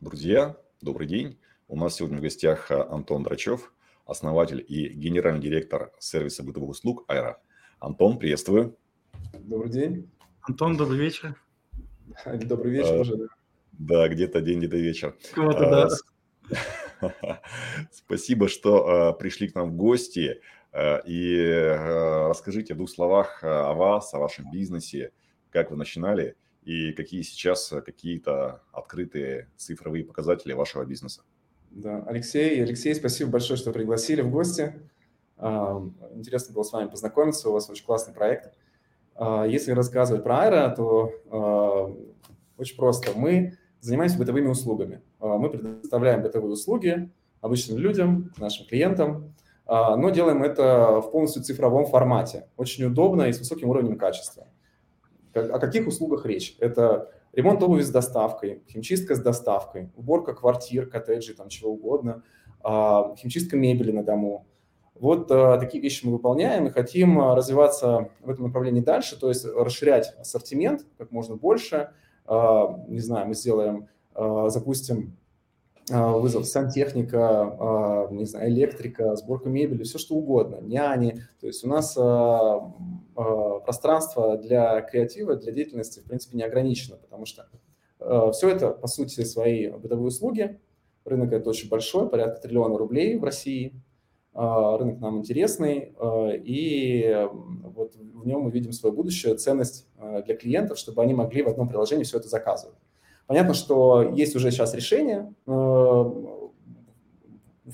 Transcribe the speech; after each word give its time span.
Друзья, 0.00 0.56
добрый 0.82 1.06
день. 1.06 1.38
У 1.68 1.76
нас 1.76 1.94
сегодня 1.96 2.18
в 2.18 2.20
гостях 2.20 2.70
э, 2.70 2.74
Антон 2.90 3.22
Драчев, 3.22 3.72
основатель 4.06 4.64
и 4.66 4.88
генеральный 4.88 5.40
директор 5.40 5.92
сервиса 5.98 6.42
бытовых 6.42 6.70
услуг 6.70 7.04
Айра. 7.08 7.38
Антон, 7.78 8.18
приветствую. 8.18 8.76
Добрый 9.32 9.70
день. 9.70 10.10
Антон, 10.42 10.76
добрый 10.76 10.98
вечер. 10.98 11.36
Добрый 12.26 12.72
вечер 12.72 12.94
А, 12.96 13.00
уже. 13.00 13.16
да. 13.16 13.26
Да, 13.72 14.08
где-то 14.08 14.40
день, 14.40 14.58
где-то 14.58 14.76
вечер. 14.76 15.16
Кого-то, 15.32 15.84
А, 15.84 15.88
да. 16.50 17.40
Спасибо, 17.92 18.48
что 18.48 19.14
э, 19.14 19.18
пришли 19.18 19.48
к 19.48 19.54
нам 19.54 19.70
в 19.70 19.76
гости. 19.76 20.40
Э, 20.72 21.00
И 21.06 21.36
э, 21.38 22.28
расскажите 22.28 22.74
в 22.74 22.76
двух 22.76 22.90
словах 22.90 23.42
э, 23.42 23.48
о 23.48 23.72
вас, 23.72 24.12
о 24.12 24.18
вашем 24.18 24.50
бизнесе, 24.50 25.12
как 25.50 25.70
вы 25.70 25.76
начинали 25.78 26.36
и 26.64 26.92
какие 26.92 27.22
сейчас 27.22 27.72
э, 27.72 27.80
какие-то 27.80 28.62
открытые 28.72 29.50
цифровые 29.56 30.04
показатели 30.04 30.52
вашего 30.52 30.84
бизнеса. 30.84 31.22
Да, 31.70 32.04
Алексей, 32.06 32.62
Алексей, 32.62 32.94
спасибо 32.94 33.32
большое, 33.32 33.56
что 33.56 33.72
пригласили 33.72 34.20
в 34.20 34.30
гости. 34.30 34.74
Интересно 35.36 36.54
было 36.54 36.62
с 36.62 36.72
вами 36.72 36.88
познакомиться, 36.88 37.48
у 37.48 37.52
вас 37.52 37.68
очень 37.68 37.84
классный 37.84 38.14
проект. 38.14 38.54
А, 39.16 39.44
Если 39.44 39.72
рассказывать 39.72 40.22
про 40.22 40.42
Аэро, 40.42 40.74
то 40.76 41.98
очень 42.56 42.76
просто. 42.76 43.10
Мы 43.16 43.58
занимаемся 43.80 44.18
бытовыми 44.18 44.46
услугами. 44.46 45.02
А, 45.20 45.36
Мы 45.36 45.50
предоставляем 45.50 46.22
бытовые 46.22 46.52
услуги 46.52 47.10
обычным 47.40 47.78
людям, 47.78 48.32
нашим 48.38 48.66
клиентам, 48.66 49.34
а, 49.66 49.96
но 49.96 50.10
делаем 50.10 50.42
это 50.42 51.00
в 51.00 51.10
полностью 51.10 51.42
цифровом 51.42 51.86
формате. 51.86 52.48
Очень 52.56 52.84
удобно 52.84 53.24
и 53.24 53.32
с 53.32 53.38
высоким 53.38 53.68
уровнем 53.68 53.98
качества. 53.98 54.46
О 55.34 55.58
каких 55.58 55.86
услугах 55.86 56.26
речь? 56.26 56.56
Это 56.60 57.10
ремонт 57.32 57.62
обуви 57.62 57.82
с 57.82 57.90
доставкой, 57.90 58.62
химчистка 58.68 59.14
с 59.14 59.20
доставкой, 59.20 59.90
уборка 59.96 60.34
квартир, 60.34 60.86
коттеджей, 60.86 61.34
там 61.34 61.48
чего 61.48 61.72
угодно, 61.72 62.22
а, 62.62 63.14
химчистка 63.16 63.56
мебели 63.56 63.90
на 63.90 64.02
дому. 64.02 64.46
Вот 64.94 65.30
а, 65.30 65.58
такие 65.58 65.82
вещи 65.82 66.06
мы 66.06 66.12
выполняем 66.12 66.66
и 66.66 66.70
хотим 66.70 67.20
а, 67.20 67.34
развиваться 67.34 68.10
в 68.20 68.30
этом 68.30 68.46
направлении 68.46 68.80
дальше, 68.80 69.18
то 69.18 69.28
есть 69.28 69.44
расширять 69.44 70.14
ассортимент 70.18 70.86
как 70.98 71.10
можно 71.10 71.36
больше. 71.36 71.90
Не 72.26 73.00
знаю, 73.00 73.28
мы 73.28 73.34
сделаем, 73.34 73.88
запустим 74.14 75.18
вызов 75.88 76.46
сантехника, 76.46 77.42
а, 77.42 78.08
не 78.10 78.24
знаю, 78.24 78.50
электрика, 78.50 79.16
сборка 79.16 79.48
мебели, 79.48 79.82
все 79.82 79.98
что 79.98 80.14
угодно, 80.14 80.60
няни. 80.62 81.20
То 81.40 81.46
есть 81.46 81.64
у 81.64 81.68
нас 81.68 81.96
а, 81.98 82.72
а, 83.16 83.60
пространство 83.60 84.38
для 84.38 84.80
креатива, 84.80 85.36
для 85.36 85.52
деятельности, 85.52 86.00
в 86.00 86.04
принципе, 86.04 86.36
не 86.36 86.42
ограничено, 86.42 86.96
потому 86.96 87.26
что 87.26 87.46
все 88.32 88.50
это, 88.50 88.70
по 88.70 88.86
сути, 88.86 89.22
свои 89.24 89.70
бытовые 89.70 90.08
услуги. 90.08 90.60
Рынок 91.04 91.32
это 91.32 91.48
очень 91.48 91.68
большой, 91.68 92.08
порядка 92.08 92.42
триллиона 92.42 92.76
рублей 92.76 93.18
в 93.18 93.24
России. 93.24 93.82
А, 94.34 94.76
Рынок 94.78 95.00
нам 95.00 95.18
интересный, 95.18 95.94
а, 95.96 96.30
и 96.30 97.28
вот 97.62 97.94
в 97.94 98.26
нем 98.26 98.42
мы 98.42 98.50
видим 98.50 98.72
свое 98.72 98.94
будущее, 98.94 99.36
ценность 99.36 99.86
а, 99.96 100.22
для 100.22 100.34
клиентов, 100.34 100.76
чтобы 100.76 101.02
они 101.02 101.14
могли 101.14 101.42
в 101.42 101.48
одном 101.48 101.68
приложении 101.68 102.02
все 102.02 102.18
это 102.18 102.28
заказывать. 102.28 102.76
Понятно, 103.26 103.54
что 103.54 104.02
есть 104.02 104.36
уже 104.36 104.50
сейчас 104.50 104.74
решения, 104.74 105.32
э, 105.46 105.50
в 105.50 106.52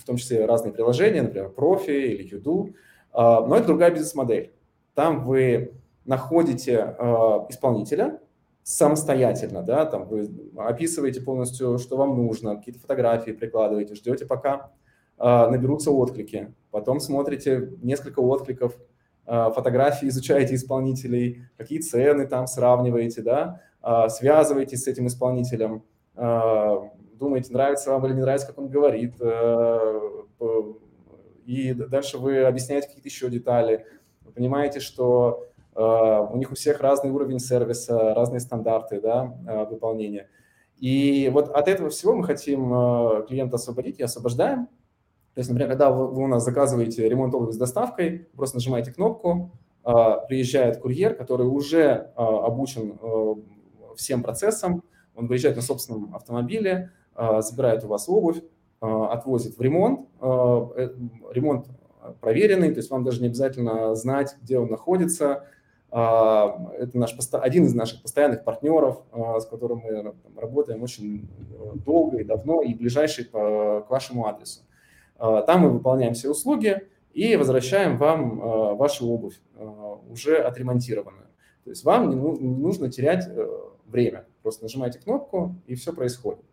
том 0.07 0.17
числе 0.17 0.47
разные 0.47 0.73
приложения, 0.73 1.23
например, 1.23 1.51
Профи 1.51 1.91
или 1.91 2.29
Юду, 2.29 2.75
а, 3.13 3.47
но 3.47 3.57
это 3.57 3.67
другая 3.67 3.91
бизнес-модель. 3.91 4.53
Там 4.95 5.25
вы 5.25 5.75
находите 6.05 6.95
э, 6.99 7.05
исполнителя 7.49 8.21
самостоятельно, 8.63 9.63
да, 9.63 9.87
там 9.87 10.07
вы 10.07 10.31
описываете 10.57 11.21
полностью, 11.21 11.79
что 11.79 11.97
вам 11.97 12.17
нужно, 12.17 12.57
какие-то 12.57 12.81
фотографии 12.81 13.33
прикладываете, 13.33 13.95
ждете, 13.95 14.27
пока 14.27 14.71
э, 15.19 15.25
наберутся 15.25 15.91
отклики, 15.91 16.55
потом 16.71 17.01
смотрите 17.01 17.73
несколько 17.83 18.21
откликов, 18.21 18.77
э, 19.27 19.51
фотографии, 19.55 20.09
изучаете 20.09 20.55
исполнителей, 20.55 21.45
какие 21.57 21.81
цены 21.81 22.27
там 22.27 22.47
сравниваете, 22.47 23.23
да, 23.23 23.61
связываетесь 24.09 24.85
с 24.85 24.89
этим 24.89 25.07
исполнителем, 25.07 25.83
а, 26.23 26.91
думаете, 27.15 27.53
нравится 27.53 27.91
вам 27.91 28.05
или 28.07 28.15
не 28.15 28.21
нравится, 28.21 28.47
как 28.47 28.59
он 28.59 28.69
говорит, 28.69 29.15
э, 29.21 30.01
и 31.47 31.73
дальше 31.73 32.19
вы 32.19 32.45
объясняете 32.45 32.89
какие-то 32.89 33.09
еще 33.09 33.31
детали, 33.31 33.87
вы 34.23 34.33
понимаете, 34.33 34.81
что 34.81 35.47
э, 35.75 35.81
у 35.81 36.37
них 36.37 36.51
у 36.51 36.55
всех 36.55 36.81
разный 36.81 37.11
уровень 37.11 37.39
сервиса, 37.39 38.15
разные 38.15 38.41
стандарты 38.41 39.01
да, 39.01 39.35
выполнения. 39.71 40.29
И 40.79 41.31
вот 41.33 41.49
от 41.51 41.69
этого 41.69 41.91
всего 41.91 42.15
мы 42.15 42.25
хотим 42.25 42.69
клиента 43.27 43.57
освободить 43.57 43.99
и 43.99 44.03
освобождаем. 44.03 44.67
То 45.35 45.39
есть, 45.39 45.51
например, 45.51 45.69
когда 45.69 45.91
вы, 45.91 46.23
у 46.23 46.27
нас 46.27 46.43
заказываете 46.43 47.07
ремонт 47.09 47.35
обуви 47.35 47.53
с 47.53 47.59
доставкой, 47.59 48.29
просто 48.35 48.57
нажимаете 48.57 48.93
кнопку, 48.93 49.53
приезжает 49.83 50.79
курьер, 50.79 51.15
который 51.15 51.47
уже 51.47 52.13
обучен 52.17 52.99
всем 54.01 54.23
процессам, 54.23 54.83
он 55.15 55.27
выезжает 55.27 55.57
на 55.57 55.63
собственном 55.63 56.15
автомобиле, 56.15 56.91
э, 57.17 57.41
забирает 57.41 57.85
у 57.85 57.89
вас 57.89 58.09
обувь, 58.09 58.39
э, 58.39 58.87
отвозит 58.87 59.57
в 59.57 59.61
ремонт. 59.61 60.09
Э, 60.21 60.67
э, 60.77 60.89
Ремонт 61.33 61.67
проверенный, 62.21 62.71
то 62.71 62.79
есть 62.79 62.91
вам 62.91 63.05
даже 63.05 63.21
не 63.21 63.29
обязательно 63.29 63.95
знать, 63.95 64.37
где 64.43 64.59
он 64.59 64.71
находится. 64.71 65.45
А, 65.93 66.71
Это 66.79 66.97
наш, 66.99 67.17
один 67.33 67.65
из 67.65 67.75
наших 67.75 68.03
постоянных 68.03 68.45
партнеров, 68.45 69.03
а, 69.13 69.41
с 69.41 69.47
которым 69.47 69.81
мы 69.81 70.15
работаем 70.37 70.83
очень 70.83 71.29
э, 71.51 71.73
долго 71.85 72.19
и 72.19 72.25
давно, 72.25 72.63
и 72.63 72.75
ближайший 72.75 73.25
к 73.25 73.87
вашему 73.89 74.27
адресу. 74.27 74.61
А, 75.19 75.43
Там 75.43 75.63
мы 75.63 75.71
выполняем 75.71 76.15
все 76.15 76.31
услуги 76.31 76.89
и 77.13 77.37
возвращаем 77.37 77.97
вам 77.97 78.41
а, 78.41 78.75
вашу 78.75 79.09
обувь, 79.09 79.41
а, 79.57 79.99
уже 80.09 80.37
отремонтированную. 80.39 81.27
То 81.65 81.71
есть 81.71 81.85
вам 81.85 82.09
не 82.11 82.17
ну- 82.17 82.39
нужно 82.39 82.89
терять 82.91 83.27
э, 83.29 83.49
время. 83.91 84.25
Просто 84.43 84.65
нажимаете 84.65 84.99
кнопку, 84.99 85.55
и 85.67 85.75
все 85.75 85.93
происходит. 85.93 86.45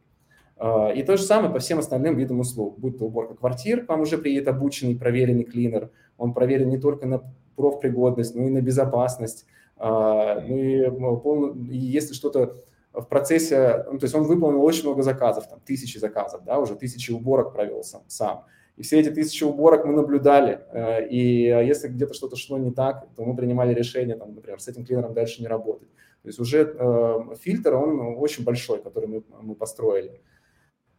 А, 0.57 0.89
И 0.91 1.03
то 1.03 1.17
же 1.17 1.23
самое 1.23 1.51
по 1.53 1.59
всем 1.59 1.79
остальным 1.79 2.15
видам 2.17 2.39
услуг, 2.39 2.77
будь 2.79 2.97
то 2.97 3.05
уборка 3.05 3.35
квартир, 3.35 3.85
к 3.85 3.89
вам 3.89 4.01
уже 4.01 4.17
приедет 4.17 4.47
обученный, 4.47 4.95
проверенный 4.97 5.43
клинер, 5.43 5.89
он 6.17 6.33
проверен 6.33 6.69
не 6.69 6.77
только 6.79 7.05
на 7.07 7.21
профпригодность, 7.55 8.35
но 8.35 8.43
и 8.43 8.49
на 8.49 8.61
безопасность. 8.61 9.45
А, 9.77 10.41
Ну 10.41 11.21
ну, 11.23 11.53
и 11.53 11.77
если 11.77 12.13
что-то 12.13 12.55
в 12.93 13.05
процессе, 13.05 13.85
ну, 13.91 13.99
то 13.99 14.05
есть 14.05 14.15
он 14.15 14.23
выполнил 14.23 14.63
очень 14.63 14.83
много 14.83 15.03
заказов, 15.03 15.47
там 15.47 15.59
тысячи 15.65 15.99
заказов, 15.99 16.43
да, 16.43 16.59
уже 16.59 16.75
тысячи 16.75 17.11
уборок 17.11 17.53
провел 17.53 17.83
сам. 17.83 18.01
сам. 18.07 18.45
И 18.75 18.83
все 18.83 18.99
эти 18.99 19.09
тысячи 19.09 19.43
уборок 19.43 19.85
мы 19.85 19.93
наблюдали. 19.93 20.61
э, 20.71 21.07
И 21.09 21.45
если 21.45 21.87
где-то 21.87 22.13
что-то 22.13 22.35
шло 22.35 22.57
не 22.57 22.71
так, 22.71 23.07
то 23.15 23.23
мы 23.25 23.35
принимали 23.35 23.73
решение, 23.73 24.15
там, 24.15 24.33
например, 24.35 24.59
с 24.59 24.67
этим 24.67 24.85
клинером 24.85 25.13
дальше 25.13 25.41
не 25.41 25.47
работать. 25.47 25.87
То 26.27 26.29
есть 26.29 26.39
уже 26.41 26.75
э, 26.77 27.35
фильтр, 27.39 27.73
он 27.75 28.17
очень 28.17 28.43
большой, 28.43 28.83
который 28.83 29.07
мы, 29.07 29.23
мы 29.41 29.55
построили. 29.55 30.19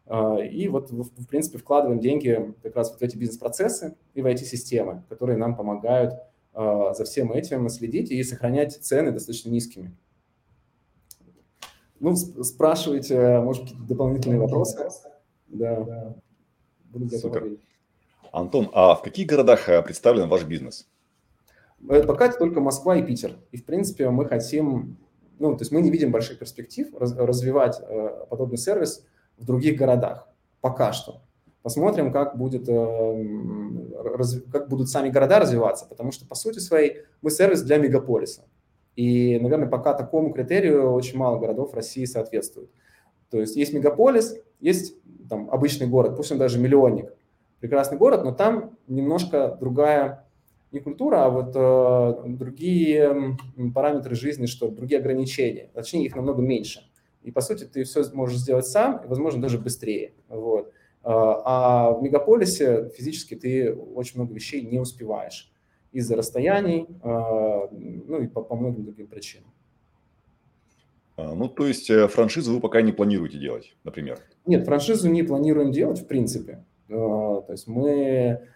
А, 0.06 0.36
И 0.38 0.68
вот, 0.68 0.90
в 0.90 1.02
в 1.02 1.26
принципе, 1.26 1.58
вкладываем 1.58 2.00
деньги 2.00 2.54
как 2.62 2.76
раз 2.76 2.90
вот 2.90 3.00
в 3.00 3.02
эти 3.02 3.18
бизнес-процессы 3.18 3.94
и 4.14 4.22
в 4.22 4.24
эти 4.24 4.44
системы, 4.44 5.04
которые 5.10 5.36
нам 5.36 5.54
помогают 5.54 6.14
а, 6.54 6.94
за 6.94 7.04
всем 7.04 7.30
этим 7.30 7.68
следить 7.68 8.10
и 8.10 8.22
сохранять 8.22 8.72
цены 8.82 9.12
достаточно 9.12 9.50
низкими. 9.50 9.94
Ну, 12.00 12.12
сп- 12.12 12.42
спрашивайте, 12.42 13.40
может, 13.40 13.64
какие-то 13.64 13.84
дополнительные 13.86 14.40
вопросы. 14.40 14.88
Да, 15.48 16.14
буду 16.84 17.04
готов 17.04 17.20
Супер. 17.20 17.58
Антон, 18.32 18.70
а 18.72 18.94
в 18.94 19.02
каких 19.02 19.26
городах 19.28 19.68
э, 19.68 19.82
представлен 19.82 20.26
ваш 20.30 20.44
бизнес? 20.44 20.88
Э, 21.86 22.02
Пока 22.02 22.28
это 22.28 22.38
только 22.38 22.60
Москва 22.60 22.96
и 22.96 23.02
Питер. 23.02 23.36
И, 23.52 23.58
в 23.58 23.66
принципе, 23.66 24.08
мы 24.08 24.24
хотим, 24.24 24.96
ну, 25.38 25.56
то 25.56 25.62
есть 25.62 25.72
мы 25.72 25.81
не 25.81 25.91
видим 25.91 26.12
больших 26.12 26.38
перспектив 26.38 26.94
раз- 26.99 27.16
развивать 27.16 27.81
э, 27.81 28.26
подобный 28.28 28.58
сервис 28.58 29.05
в 29.37 29.44
других 29.44 29.79
городах. 29.79 30.29
Пока 30.61 30.93
что. 30.93 31.23
Посмотрим, 31.62 32.12
как, 32.12 32.37
будет, 32.37 32.69
э, 32.69 33.25
раз- 34.17 34.43
как 34.52 34.69
будут 34.69 34.88
сами 34.88 35.11
города 35.11 35.38
развиваться, 35.38 35.87
потому 35.87 36.12
что, 36.12 36.26
по 36.26 36.35
сути 36.35 36.58
своей, 36.58 37.02
мы 37.23 37.31
сервис 37.31 37.62
для 37.62 37.79
мегаполиса. 37.79 38.44
И, 38.96 39.38
наверное, 39.38 39.69
пока 39.69 39.94
такому 39.94 40.32
критерию 40.32 40.93
очень 40.93 41.19
мало 41.19 41.38
городов 41.38 41.75
России 41.75 42.05
соответствуют. 42.05 42.70
То 43.31 43.38
есть 43.38 43.55
есть 43.56 43.73
мегаполис, 43.73 44.37
есть 44.61 44.96
там 45.29 45.50
обычный 45.50 45.87
город, 45.87 46.17
пусть 46.17 46.32
он 46.32 46.38
даже 46.38 46.58
миллионник, 46.58 47.12
прекрасный 47.61 47.99
город, 47.99 48.25
но 48.25 48.32
там 48.32 48.76
немножко 48.87 49.56
другая 49.61 50.27
не 50.73 50.81
культура, 50.81 51.25
а 51.25 51.31
вот 51.31 51.53
э, 51.55 52.29
другие 52.29 53.37
параметры 53.75 54.15
жизни, 54.15 54.47
что 54.47 54.69
другие 54.69 55.00
ограничения. 55.00 55.70
Точнее, 55.73 56.05
их 56.05 56.15
намного 56.15 56.43
меньше. 56.43 56.82
И, 57.23 57.31
по 57.31 57.41
сути, 57.41 57.65
ты 57.65 57.85
все 57.85 58.05
можешь 58.12 58.38
сделать 58.38 58.67
сам, 58.67 59.05
и, 59.05 59.06
возможно, 59.06 59.41
даже 59.41 59.59
быстрее. 59.59 60.12
Вот. 60.29 60.73
А 61.03 61.88
а 61.88 61.93
в 61.93 62.03
мегаполисе 62.03 62.91
физически 62.91 63.35
ты 63.35 63.73
очень 63.73 64.17
много 64.17 64.35
вещей 64.35 64.62
не 64.62 64.79
успеваешь 64.79 65.50
из-за 65.93 66.17
расстояний, 66.17 66.87
а, 67.03 67.69
ну 67.70 68.20
и 68.20 68.26
по, 68.26 68.43
по 68.43 68.56
многим 68.56 68.85
другим 68.85 69.06
причинам. 69.06 69.50
А, 71.17 71.35
ну, 71.35 71.49
то 71.49 71.67
есть 71.67 71.88
э, 71.88 72.09
франшизу 72.09 72.55
вы 72.55 72.61
пока 72.61 72.82
не 72.82 72.93
планируете 72.93 73.38
делать, 73.38 73.75
например? 73.85 74.19
Нет, 74.44 74.67
франшизу 74.67 75.09
не 75.09 75.23
планируем 75.23 75.73
делать 75.73 76.00
в 76.00 76.06
принципе. 76.06 76.65
То 76.88 77.47
есть 77.49 77.67
мы... 77.69 78.47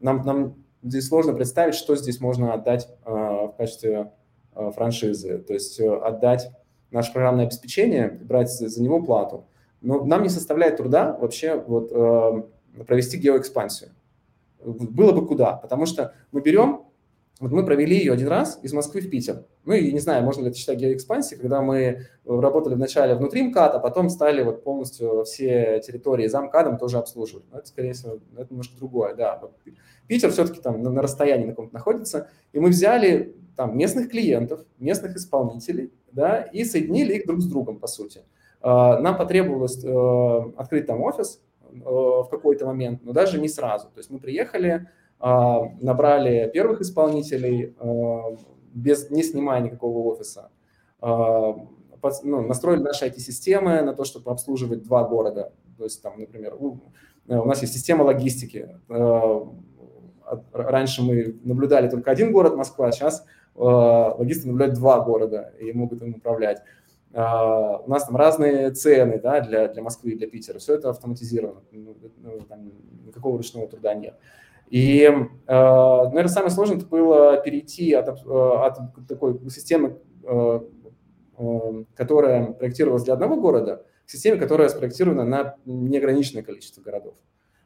Нам, 0.00 0.24
нам 0.24 0.54
здесь 0.82 1.08
сложно 1.08 1.32
представить, 1.32 1.74
что 1.74 1.96
здесь 1.96 2.20
можно 2.20 2.54
отдать 2.54 2.88
в 3.04 3.54
качестве 3.56 4.12
франшизы. 4.54 5.38
То 5.38 5.54
есть 5.54 5.78
э, 5.78 5.96
отдать 5.98 6.50
наше 6.90 7.12
программное 7.12 7.46
обеспечение, 7.46 8.08
брать 8.08 8.50
за 8.50 8.82
него 8.82 9.02
плату. 9.02 9.46
Но 9.80 10.04
нам 10.04 10.22
не 10.22 10.28
составляет 10.28 10.78
труда 10.78 11.16
вообще 11.20 11.54
вот, 11.54 11.90
провести 12.86 13.16
геоэкспансию. 13.18 13.90
Было 14.64 15.12
бы 15.12 15.26
куда, 15.26 15.52
потому 15.52 15.86
что 15.86 16.14
мы 16.32 16.40
берем 16.40 16.87
вот 17.40 17.52
мы 17.52 17.64
провели 17.64 17.96
ее 17.96 18.12
один 18.12 18.28
раз 18.28 18.58
из 18.62 18.72
Москвы 18.72 19.00
в 19.00 19.08
Питер. 19.08 19.44
Ну 19.64 19.72
и 19.74 19.92
не 19.92 20.00
знаю, 20.00 20.24
можно 20.24 20.42
ли 20.42 20.48
это 20.48 20.58
считать 20.58 20.78
геоэкспансией, 20.78 21.40
когда 21.40 21.62
мы 21.62 22.06
работали 22.26 22.74
вначале 22.74 23.14
внутри 23.14 23.42
МКАДа, 23.42 23.76
а 23.76 23.80
потом 23.80 24.10
стали 24.10 24.42
вот 24.42 24.64
полностью 24.64 25.24
все 25.24 25.80
территории 25.84 26.26
за 26.26 26.40
МКАДом 26.40 26.78
тоже 26.78 26.98
обслуживать. 26.98 27.44
Но 27.52 27.58
это, 27.58 27.68
скорее 27.68 27.92
всего, 27.92 28.18
это 28.36 28.48
немножко 28.50 28.76
другое, 28.76 29.14
да. 29.14 29.40
Питер 30.08 30.30
все-таки 30.32 30.60
там 30.60 30.82
на, 30.82 30.90
на 30.90 31.02
расстоянии 31.02 31.44
на 31.44 31.52
каком-то 31.52 31.74
находится, 31.74 32.28
и 32.52 32.58
мы 32.58 32.70
взяли 32.70 33.36
там 33.56 33.76
местных 33.76 34.10
клиентов, 34.10 34.64
местных 34.78 35.16
исполнителей, 35.16 35.92
да, 36.12 36.42
и 36.42 36.64
соединили 36.64 37.14
их 37.14 37.26
друг 37.26 37.40
с 37.40 37.46
другом, 37.46 37.78
по 37.78 37.86
сути. 37.86 38.22
А, 38.60 38.98
нам 39.00 39.16
потребовалось 39.16 39.84
э, 39.84 40.52
открыть 40.56 40.86
там 40.86 41.02
офис 41.02 41.40
э, 41.70 41.76
в 41.76 42.28
какой-то 42.30 42.66
момент, 42.66 43.00
но 43.04 43.12
даже 43.12 43.40
не 43.40 43.48
сразу. 43.48 43.86
То 43.88 43.98
есть 43.98 44.10
мы 44.10 44.18
приехали, 44.18 44.88
набрали 45.20 46.48
первых 46.52 46.80
исполнителей 46.80 47.74
а, 47.78 48.36
без, 48.72 49.10
не 49.10 49.22
снимая 49.24 49.60
никакого 49.60 50.12
офиса, 50.12 50.50
а, 51.00 51.56
ну, 52.22 52.42
настроили 52.42 52.82
наши 52.82 53.06
IT-системы 53.06 53.82
на 53.82 53.94
то, 53.94 54.04
чтобы 54.04 54.30
обслуживать 54.30 54.84
два 54.84 55.04
города. 55.04 55.52
То 55.76 55.84
есть, 55.84 56.00
там, 56.02 56.20
например, 56.20 56.54
у, 56.58 56.78
у 57.26 57.44
нас 57.44 57.60
есть 57.62 57.74
система 57.74 58.04
логистики. 58.04 58.68
Раньше 60.52 61.02
мы 61.02 61.36
наблюдали 61.42 61.88
только 61.88 62.10
один 62.10 62.32
город, 62.32 62.56
Москва, 62.56 62.92
сейчас 62.92 63.24
логисты 63.54 64.46
наблюдают 64.46 64.74
два 64.76 65.00
города 65.00 65.52
и 65.58 65.72
могут 65.72 66.02
им 66.02 66.14
управлять. 66.14 66.62
У 67.10 67.16
нас 67.90 68.04
там 68.04 68.16
разные 68.16 68.70
цены 68.70 69.18
да, 69.18 69.40
для, 69.40 69.68
для 69.68 69.82
Москвы 69.82 70.12
и 70.12 70.16
для 70.16 70.28
Питера. 70.28 70.58
Все 70.58 70.74
это 70.74 70.90
автоматизировано. 70.90 71.62
Ну, 71.72 71.96
ну, 72.18 72.40
там, 72.40 72.70
никакого 73.06 73.38
ручного 73.38 73.66
труда 73.66 73.94
нет. 73.94 74.14
И, 74.70 75.02
э, 75.02 75.16
наверное, 75.46 76.28
самое 76.28 76.50
сложное 76.50 76.78
это 76.78 76.86
было 76.86 77.40
перейти 77.42 77.92
от, 77.94 78.08
э, 78.08 78.12
от 78.30 78.78
такой 79.08 79.38
системы, 79.50 79.98
э, 80.24 80.60
которая 81.94 82.52
проектировалась 82.52 83.04
для 83.04 83.14
одного 83.14 83.40
города, 83.40 83.84
к 84.06 84.10
системе, 84.10 84.38
которая 84.38 84.68
спроектирована 84.68 85.24
на 85.24 85.56
неограниченное 85.64 86.42
количество 86.42 86.82
городов. 86.82 87.14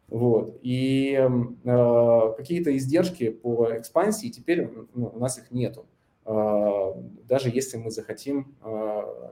Вот. 0.09 0.59
И 0.61 1.19
какие-то 1.65 2.77
издержки 2.77 3.31
по 3.31 3.69
экспансии 3.79 4.29
теперь 4.29 4.69
ну, 4.93 5.11
у 5.15 5.19
нас 5.19 5.39
их 5.39 5.51
нету. 5.51 5.87
Даже 6.27 7.49
если 7.49 7.79
мы 7.79 7.91
захотим 7.91 8.55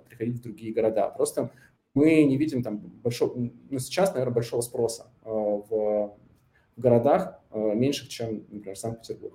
приходить 0.08 0.38
в 0.38 0.42
другие 0.42 0.72
города. 0.72 1.10
Просто 1.10 1.50
мы 1.92 2.24
не 2.24 2.38
видим 2.38 2.62
там 2.62 2.78
большого, 2.78 3.34
ну, 3.36 3.78
сейчас, 3.78 4.14
наверное, 4.14 4.34
большого 4.34 4.62
спроса 4.62 5.10
в 5.22 5.68
городах 6.80 7.38
э, 7.52 7.74
меньших, 7.74 8.08
чем, 8.08 8.44
например, 8.50 8.76
Санкт-Петербург. 8.76 9.34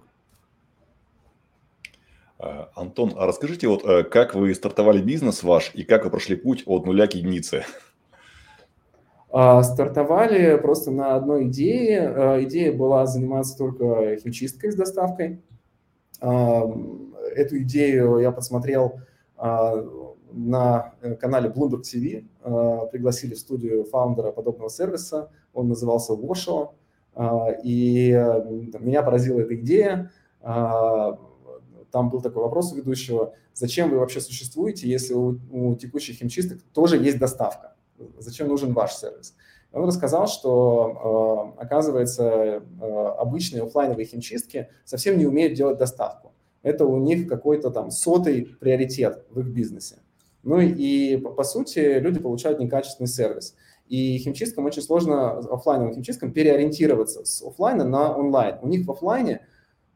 Э, 2.40 2.66
Антон, 2.76 3.14
а 3.16 3.26
расскажите, 3.26 3.68
вот 3.68 3.86
э, 3.86 4.04
как 4.04 4.36
вы 4.36 4.54
стартовали 4.54 5.02
бизнес 5.02 5.44
ваш 5.44 5.72
и 5.74 5.84
как 5.84 6.04
вы 6.04 6.10
прошли 6.10 6.36
путь 6.36 6.64
от 6.66 6.86
нуля 6.86 7.08
к 7.08 7.14
единице? 7.14 7.64
А, 9.32 9.64
стартовали 9.64 10.58
просто 10.58 10.92
на 10.92 11.16
одной 11.16 11.48
идее. 11.48 12.44
Идея 12.46 12.74
была 12.74 13.06
заниматься 13.06 13.58
только 13.58 14.16
химчисткой 14.18 14.72
с 14.72 14.76
доставкой. 14.76 15.42
Эту 16.22 17.58
идею 17.64 18.20
я 18.20 18.32
посмотрел 18.32 19.02
на 19.38 20.94
канале 21.20 21.50
Bloomberg 21.50 21.82
TV. 21.82 22.26
Пригласили 22.92 23.34
в 23.34 23.40
студию 23.40 23.84
фаундера 23.84 24.32
подобного 24.32 24.70
сервиса. 24.70 25.30
Он 25.54 25.68
назывался 25.68 26.14
Washo. 26.14 26.70
А, 27.16 27.50
и 27.64 28.12
меня 28.80 29.02
поразила 29.02 29.40
эта 29.40 29.56
идея. 29.56 30.12
А, 30.42 31.18
там 31.92 32.10
был 32.10 32.22
такой 32.22 32.44
вопрос 32.44 32.74
у 32.74 32.76
ведущего, 32.76 33.34
зачем 33.54 33.90
вы 33.90 34.00
вообще 34.00 34.20
существуете, 34.20 34.88
если 34.88 35.14
у, 35.14 35.40
у 35.52 35.76
текущих 35.76 36.18
химчисток 36.18 36.62
тоже 36.74 36.98
есть 36.98 37.18
доставка? 37.18 37.76
Зачем 38.18 38.50
нужен 38.50 38.74
ваш 38.74 38.94
сервис? 38.94 39.36
Он 39.72 39.86
рассказал, 39.86 40.28
что, 40.28 41.56
а, 41.58 41.62
оказывается, 41.62 42.62
обычные 43.18 43.64
офлайновые 43.64 44.06
химчистки 44.06 44.70
совсем 44.84 45.18
не 45.18 45.26
умеют 45.26 45.54
делать 45.54 45.78
доставку. 45.78 46.34
Это 46.64 46.86
у 46.86 46.98
них 46.98 47.28
какой-то 47.28 47.70
там 47.70 47.92
сотый 47.92 48.58
приоритет 48.60 49.24
в 49.30 49.40
их 49.40 49.48
бизнесе. 49.48 49.98
Ну 50.44 50.60
и, 50.60 51.18
по 51.18 51.44
сути, 51.44 52.00
люди 52.00 52.20
получают 52.20 52.60
некачественный 52.60 53.08
сервис. 53.08 53.56
И 53.88 54.18
химчисткам 54.18 54.66
очень 54.66 54.82
сложно, 54.82 55.38
офлайновым 55.38 55.94
химчисткам, 55.94 56.32
переориентироваться 56.32 57.24
с 57.24 57.42
офлайна 57.44 57.84
на 57.84 58.16
онлайн. 58.16 58.58
У 58.62 58.68
них 58.68 58.86
в 58.86 58.92
офлайне 58.92 59.46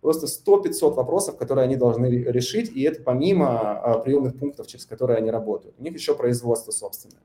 просто 0.01 0.27
100-500 0.27 0.93
вопросов, 0.93 1.37
которые 1.37 1.65
они 1.65 1.75
должны 1.75 2.05
решить, 2.05 2.71
и 2.71 2.83
это 2.83 3.01
помимо 3.03 3.71
а, 3.71 3.99
приемных 3.99 4.37
пунктов, 4.37 4.67
через 4.67 4.85
которые 4.85 5.17
они 5.17 5.31
работают. 5.31 5.75
У 5.79 5.83
них 5.83 5.93
еще 5.93 6.15
производство 6.15 6.71
собственное. 6.71 7.21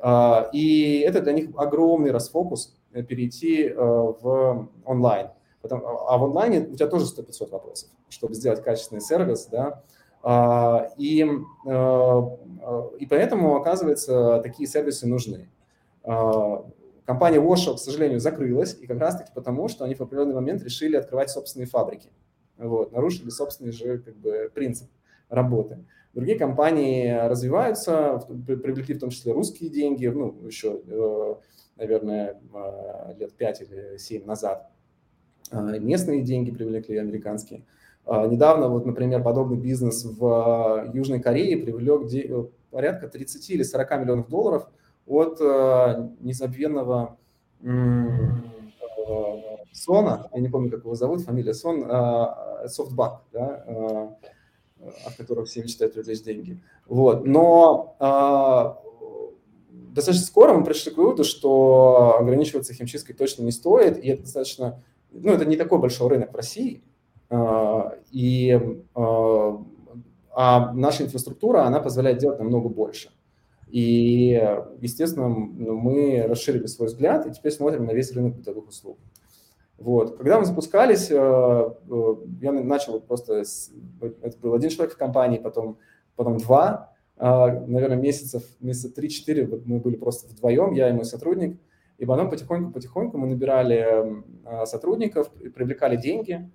А, 0.00 0.48
и 0.52 1.00
это 1.00 1.20
для 1.20 1.32
них 1.32 1.50
огромный 1.56 2.10
расфокус 2.10 2.76
э, 2.92 3.02
перейти 3.02 3.64
э, 3.64 3.74
в 3.74 4.68
онлайн. 4.84 5.28
Потом, 5.62 5.82
а 5.84 6.16
в 6.18 6.24
онлайне 6.24 6.60
у 6.60 6.74
тебя 6.74 6.86
тоже 6.86 7.06
100-500 7.06 7.50
вопросов, 7.50 7.88
чтобы 8.08 8.34
сделать 8.34 8.62
качественный 8.62 9.00
сервис, 9.00 9.46
да, 9.46 9.82
а, 10.22 10.90
и, 10.96 11.24
э, 11.66 12.22
и 12.98 13.06
поэтому, 13.06 13.56
оказывается, 13.56 14.40
такие 14.42 14.68
сервисы 14.68 15.06
нужны. 15.06 15.48
А, 16.06 16.64
компания 17.04 17.38
Washoe, 17.38 17.74
к 17.74 17.78
сожалению, 17.78 18.20
закрылась, 18.20 18.78
и 18.80 18.86
как 18.86 18.98
раз-таки 18.98 19.32
потому, 19.34 19.68
что 19.68 19.84
они 19.84 19.94
в 19.94 20.00
определенный 20.00 20.34
момент 20.34 20.62
решили 20.62 20.96
открывать 20.96 21.30
собственные 21.30 21.66
фабрики. 21.66 22.10
Вот, 22.56 22.92
нарушили 22.92 23.28
собственный 23.28 23.72
же 23.72 23.98
как 23.98 24.16
бы, 24.16 24.50
принцип 24.54 24.88
работы. 25.28 25.84
Другие 26.14 26.38
компании 26.38 27.10
развиваются, 27.28 28.24
привлекли 28.46 28.94
в 28.94 29.00
том 29.00 29.10
числе 29.10 29.32
русские 29.32 29.68
деньги, 29.68 30.06
ну, 30.06 30.34
еще, 30.46 30.80
э, 30.86 31.34
наверное, 31.76 32.40
э, 32.54 33.14
лет 33.18 33.34
5 33.34 33.60
или 33.62 33.98
7 33.98 34.24
назад. 34.24 34.70
А, 35.50 35.78
местные 35.78 36.22
деньги 36.22 36.50
привлекли, 36.50 36.96
американские. 36.96 37.66
А, 38.06 38.26
недавно, 38.26 38.68
вот, 38.68 38.86
например, 38.86 39.22
подобный 39.22 39.58
бизнес 39.58 40.04
в 40.04 40.90
Южной 40.94 41.20
Корее 41.20 41.58
привлек 41.58 42.50
порядка 42.70 43.08
30 43.08 43.50
или 43.50 43.64
40 43.64 43.98
миллионов 43.98 44.28
долларов– 44.28 44.70
от 45.06 45.40
э, 45.40 46.08
незабвенного 46.20 47.16
э, 47.62 47.68
Сона, 49.72 50.28
я 50.32 50.40
не 50.40 50.48
помню, 50.48 50.70
как 50.70 50.80
его 50.80 50.94
зовут, 50.94 51.22
фамилия 51.22 51.54
Сон, 51.54 51.84
э, 51.84 52.68
Софтбанк, 52.68 53.20
да, 53.32 53.64
э, 53.66 54.08
от 55.06 55.14
которого 55.16 55.46
все 55.46 55.62
мечтают 55.62 55.94
привлечь 55.94 56.22
деньги. 56.22 56.60
Вот. 56.86 57.26
Но 57.26 57.96
э, 58.00 58.86
достаточно 59.92 60.26
скоро 60.26 60.54
мы 60.54 60.64
пришли 60.64 60.92
к 60.92 60.96
выводу, 60.96 61.24
что 61.24 62.16
ограничиваться 62.18 62.74
химчисткой 62.74 63.14
точно 63.14 63.42
не 63.42 63.52
стоит, 63.52 64.02
и 64.02 64.08
это 64.08 64.22
достаточно, 64.22 64.82
ну, 65.10 65.32
это 65.32 65.44
не 65.44 65.56
такой 65.56 65.78
большой 65.78 66.08
рынок 66.08 66.32
в 66.32 66.36
России, 66.36 66.82
э, 67.30 67.82
и 68.10 68.60
э, 68.94 69.58
а 70.38 70.72
наша 70.74 71.04
инфраструктура, 71.04 71.64
она 71.64 71.80
позволяет 71.80 72.18
делать 72.18 72.38
намного 72.38 72.68
больше. 72.68 73.10
И, 73.66 74.40
естественно, 74.80 75.28
ну, 75.28 75.76
мы 75.76 76.24
расширили 76.28 76.66
свой 76.66 76.88
взгляд 76.88 77.26
и 77.26 77.32
теперь 77.32 77.52
смотрим 77.52 77.84
на 77.86 77.92
весь 77.92 78.12
рынок 78.12 78.36
бытовых 78.36 78.68
услуг. 78.68 78.98
Вот. 79.78 80.16
Когда 80.16 80.38
мы 80.38 80.46
запускались, 80.46 81.10
э, 81.10 81.14
э, 81.14 82.14
я 82.40 82.52
начал 82.52 83.00
просто, 83.00 83.44
с, 83.44 83.70
это 84.22 84.38
был 84.38 84.54
один 84.54 84.70
человек 84.70 84.94
в 84.94 84.98
компании, 84.98 85.38
потом, 85.38 85.78
потом 86.14 86.38
два, 86.38 86.94
э, 87.16 87.24
наверное, 87.24 87.98
месяцев, 87.98 88.42
месяца 88.60 88.88
3-4 88.88 89.62
мы 89.66 89.78
были 89.78 89.96
просто 89.96 90.28
вдвоем, 90.28 90.72
я 90.72 90.88
и 90.88 90.92
мой 90.92 91.04
сотрудник, 91.04 91.58
и 91.98 92.06
потом 92.06 92.30
потихоньку-потихоньку 92.30 93.18
мы 93.18 93.26
набирали 93.26 94.22
сотрудников, 94.66 95.30
привлекали 95.30 95.96
деньги, 95.96 96.50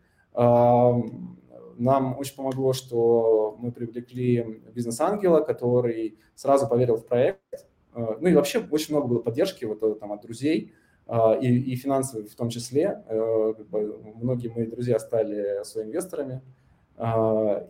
нам 1.81 2.17
очень 2.17 2.35
помогло, 2.35 2.73
что 2.73 3.57
мы 3.59 3.71
привлекли 3.71 4.61
бизнес-ангела, 4.73 5.41
который 5.41 6.17
сразу 6.35 6.67
поверил 6.67 6.97
в 6.97 7.05
проект. 7.05 7.67
Э, 7.95 8.17
ну 8.19 8.29
и 8.29 8.35
вообще 8.35 8.59
очень 8.69 8.93
много 8.93 9.07
было 9.07 9.19
поддержки 9.19 9.65
вот, 9.65 9.81
э, 9.81 9.95
там, 9.95 10.11
от 10.11 10.21
друзей, 10.21 10.73
э, 11.07 11.41
и, 11.41 11.73
и 11.73 11.75
финансовой 11.75 12.27
в 12.27 12.35
том 12.35 12.49
числе. 12.49 13.03
Многие 13.09 14.49
мои 14.49 14.67
друзья 14.67 14.99
стали 14.99 15.63
своими 15.63 15.89
инвесторами. 15.89 16.41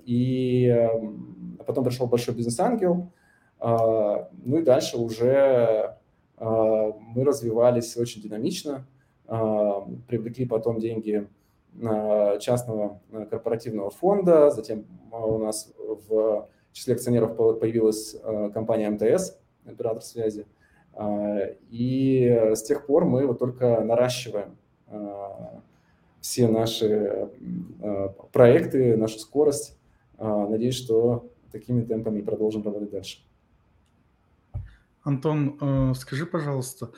И 0.05 0.89
потом 1.65 1.85
пришел 1.85 2.05
большой 2.07 2.35
бизнес-ангел, 2.35 3.13
ну 3.61 4.59
и 4.59 4.63
дальше 4.63 4.97
уже 4.97 5.95
мы 6.37 7.23
развивались 7.23 7.95
очень 7.95 8.21
динамично, 8.21 8.85
привлекли 9.27 10.45
потом 10.45 10.79
деньги 10.79 11.29
частного 12.39 13.01
корпоративного 13.29 13.89
фонда, 13.89 14.51
затем 14.51 14.85
у 15.11 15.37
нас 15.37 15.73
в 15.77 16.47
числе 16.73 16.95
акционеров 16.95 17.35
появилась 17.59 18.15
компания 18.53 18.89
МТС, 18.89 19.37
оператор 19.65 20.01
связи, 20.01 20.45
и 21.69 22.51
с 22.53 22.63
тех 22.63 22.85
пор 22.85 23.05
мы 23.05 23.25
вот 23.25 23.39
только 23.39 23.81
наращиваем 23.81 24.57
все 26.19 26.47
наши 26.47 27.29
проекты, 28.31 28.97
нашу 28.97 29.19
скорость. 29.19 29.77
Надеюсь, 30.17 30.75
что 30.75 31.31
такими 31.51 31.83
темпами 31.83 32.21
продолжим 32.21 32.63
работать 32.63 32.91
дальше. 32.91 33.19
Антон, 35.03 35.57
э, 35.59 35.93
скажи, 35.95 36.25
пожалуйста, 36.27 36.91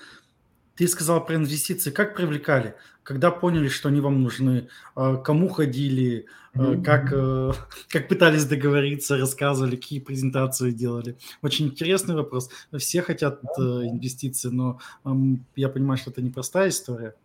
ты 0.75 0.87
сказал 0.87 1.25
про 1.25 1.35
инвестиции. 1.35 1.91
Как 1.91 2.15
привлекали? 2.15 2.75
Когда 3.03 3.31
поняли, 3.31 3.67
что 3.67 3.89
они 3.89 4.01
вам 4.01 4.23
нужны? 4.23 4.67
Э, 4.95 5.17
кому 5.23 5.49
ходили? 5.49 6.25
Э, 6.55 6.81
как, 6.83 7.09
как 7.89 8.07
пытались 8.07 8.45
договориться, 8.45 9.17
рассказывали, 9.17 9.75
какие 9.75 9.99
презентации 9.99 10.71
делали? 10.71 11.17
Очень 11.41 11.67
интересный 11.67 12.15
вопрос. 12.15 12.49
Все 12.77 13.01
хотят 13.01 13.41
инвестиции, 13.57 14.49
но 14.49 14.79
эм, 15.05 15.45
я 15.55 15.69
понимаю, 15.69 15.97
что 15.97 16.11
это 16.11 16.21
непростая 16.21 16.69
история. 16.69 17.15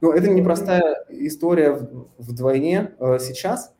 Ну, 0.00 0.12
это 0.12 0.28
непростая 0.30 1.04
история 1.08 1.88
вдвойне 2.18 2.92
сейчас. 3.20 3.72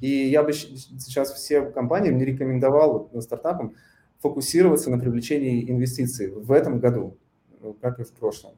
И 0.00 0.08
я 0.08 0.42
бы 0.42 0.52
сейчас 0.52 1.32
всем 1.32 1.72
компаниям 1.72 2.18
не 2.18 2.24
рекомендовал 2.24 3.10
стартапам 3.20 3.74
фокусироваться 4.20 4.90
на 4.90 4.98
привлечении 4.98 5.70
инвестиций 5.70 6.30
в 6.30 6.52
этом 6.52 6.80
году, 6.80 7.16
э, 7.16 7.25
как 7.74 8.00
и 8.00 8.04
в 8.04 8.12
прошлом. 8.12 8.52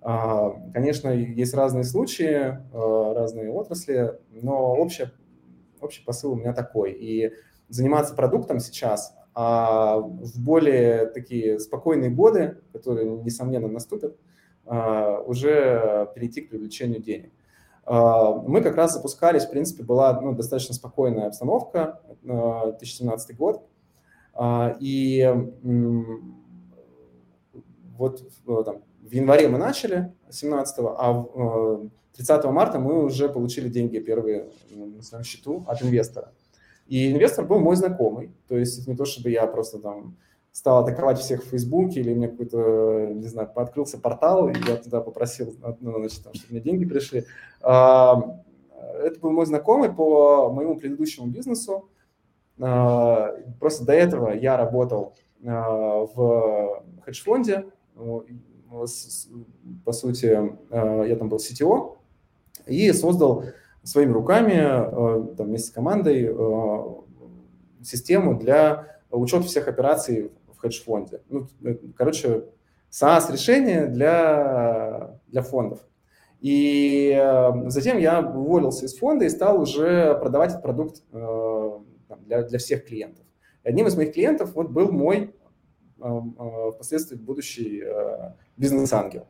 А, 0.00 0.50
конечно, 0.72 1.08
есть 1.08 1.54
разные 1.54 1.84
случаи, 1.84 2.58
э, 2.72 3.12
разные 3.14 3.50
отрасли, 3.50 4.18
но 4.30 4.74
общий, 4.74 5.06
общий 5.80 6.04
посыл 6.04 6.32
у 6.32 6.36
меня 6.36 6.52
такой. 6.52 6.92
И 6.92 7.32
заниматься 7.68 8.14
продуктом 8.14 8.60
сейчас, 8.60 9.14
а 9.34 9.98
в 9.98 10.42
более 10.42 11.06
такие 11.06 11.58
спокойные 11.58 12.10
годы, 12.10 12.58
которые, 12.72 13.08
несомненно, 13.08 13.68
наступят, 13.68 14.16
а, 14.66 15.20
уже 15.20 16.10
перейти 16.14 16.42
к 16.42 16.50
привлечению 16.50 17.00
денег. 17.00 17.32
А, 17.84 18.32
мы 18.32 18.62
как 18.62 18.76
раз 18.76 18.94
запускались, 18.94 19.44
в 19.44 19.50
принципе, 19.50 19.82
была 19.82 20.20
ну, 20.20 20.34
достаточно 20.34 20.74
спокойная 20.74 21.28
обстановка, 21.28 22.00
2017 22.22 23.36
год, 23.36 23.66
а, 24.34 24.76
и 24.78 25.22
вот 27.98 28.22
э, 28.46 28.62
там, 28.64 28.82
в 29.02 29.12
январе 29.12 29.48
мы 29.48 29.58
начали, 29.58 30.12
17 30.30 30.76
а 30.80 31.26
30 32.16 32.44
э, 32.44 32.50
марта 32.50 32.78
мы 32.78 33.04
уже 33.04 33.28
получили 33.28 33.68
деньги 33.68 33.98
первые 33.98 34.48
на 34.70 35.02
своем 35.02 35.24
счету 35.24 35.64
от 35.66 35.82
инвестора. 35.82 36.32
И 36.86 37.12
инвестор 37.12 37.44
был 37.44 37.58
мой 37.58 37.76
знакомый, 37.76 38.32
то 38.46 38.56
есть 38.56 38.86
не 38.88 38.96
то, 38.96 39.04
чтобы 39.04 39.30
я 39.30 39.46
просто 39.46 39.78
там 39.78 40.16
стал 40.52 40.82
атаковать 40.82 41.18
всех 41.18 41.44
в 41.44 41.48
Фейсбуке, 41.48 42.00
или 42.00 42.14
мне 42.14 42.28
какой-то, 42.28 43.10
не 43.12 43.26
знаю, 43.26 43.50
открылся 43.54 43.98
портал, 43.98 44.48
и 44.48 44.54
я 44.66 44.76
туда 44.76 45.00
попросил, 45.00 45.54
ну, 45.80 45.98
значит, 45.98 46.24
там, 46.24 46.34
чтобы 46.34 46.52
мне 46.52 46.60
деньги 46.60 46.84
пришли. 46.84 47.24
А, 47.60 48.40
это 49.02 49.20
был 49.20 49.30
мой 49.30 49.46
знакомый 49.46 49.92
по 49.92 50.50
моему 50.50 50.76
предыдущему 50.76 51.26
бизнесу, 51.26 51.88
а, 52.60 53.36
просто 53.60 53.84
до 53.84 53.92
этого 53.92 54.30
я 54.30 54.56
работал 54.56 55.14
а, 55.46 56.06
в 56.06 56.82
хедж-фонде, 57.04 57.66
по 59.84 59.92
сути, 59.92 60.38
а, 60.70 61.02
я 61.04 61.16
там 61.16 61.28
был 61.28 61.38
CTO, 61.38 61.96
и 62.66 62.92
создал 62.92 63.44
своими 63.82 64.12
руками 64.12 65.34
там, 65.36 65.46
вместе 65.46 65.68
с 65.68 65.72
командой 65.72 66.34
систему 67.82 68.38
для 68.38 68.98
учета 69.10 69.44
всех 69.44 69.68
операций 69.68 70.30
в 70.52 70.58
хедж-фонде. 70.60 71.22
Ну, 71.30 71.46
э, 71.62 71.76
короче, 71.96 72.44
SaaS-решение 72.90 73.86
для, 73.86 75.18
для 75.28 75.42
фондов. 75.42 75.80
И 76.40 77.16
затем 77.66 77.98
я 77.98 78.20
уволился 78.20 78.84
из 78.84 78.96
фонда 78.96 79.24
и 79.24 79.28
стал 79.28 79.60
уже 79.60 80.14
продавать 80.18 80.50
этот 80.50 80.62
продукт 80.62 81.02
для, 81.10 82.42
для 82.42 82.58
всех 82.58 82.84
клиентов. 82.86 83.24
И 83.64 83.68
одним 83.68 83.86
из 83.86 83.96
моих 83.96 84.12
клиентов 84.12 84.54
вот 84.54 84.70
был 84.70 84.92
мой 84.92 85.18
э, 85.18 85.24
э, 85.24 85.37
впоследствии 85.98 87.16
будущий 87.16 87.82
э, 87.84 88.32
бизнес-ангел. 88.56 89.26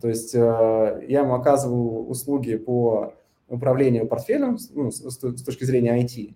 То 0.00 0.08
есть 0.08 0.32
я 0.32 0.98
ему 1.00 1.34
оказываю 1.34 2.06
услуги 2.06 2.56
по 2.56 3.12
управлению 3.48 4.06
портфелем 4.06 4.56
ну, 4.72 4.90
с, 4.90 5.00
с 5.02 5.42
точки 5.42 5.64
зрения 5.64 6.02
IT. 6.02 6.34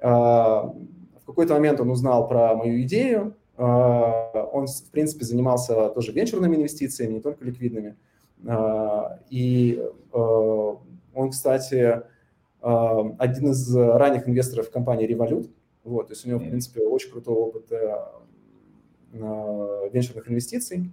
В 0.00 1.24
какой-то 1.24 1.54
момент 1.54 1.80
он 1.80 1.90
узнал 1.90 2.28
про 2.28 2.54
мою 2.54 2.82
идею. 2.82 3.34
Он, 3.56 4.66
в 4.66 4.90
принципе, 4.90 5.24
занимался 5.24 5.88
тоже 5.88 6.12
венчурными 6.12 6.56
инвестициями, 6.56 7.14
не 7.14 7.20
только 7.20 7.42
ликвидными. 7.46 7.96
И 9.30 9.82
он, 10.12 11.30
кстати, 11.30 12.02
один 12.60 13.50
из 13.52 13.74
ранних 13.74 14.28
инвесторов 14.28 14.70
компании 14.70 15.08
Revolut. 15.08 15.48
Вот, 15.86 16.08
то 16.08 16.14
есть 16.14 16.26
у 16.26 16.28
него, 16.28 16.40
в 16.40 16.42
принципе, 16.42 16.80
очень 16.80 17.12
крутой 17.12 17.36
опыт 17.36 17.70
э, 17.70 17.96
венчурных 19.12 20.28
инвестиций. 20.30 20.90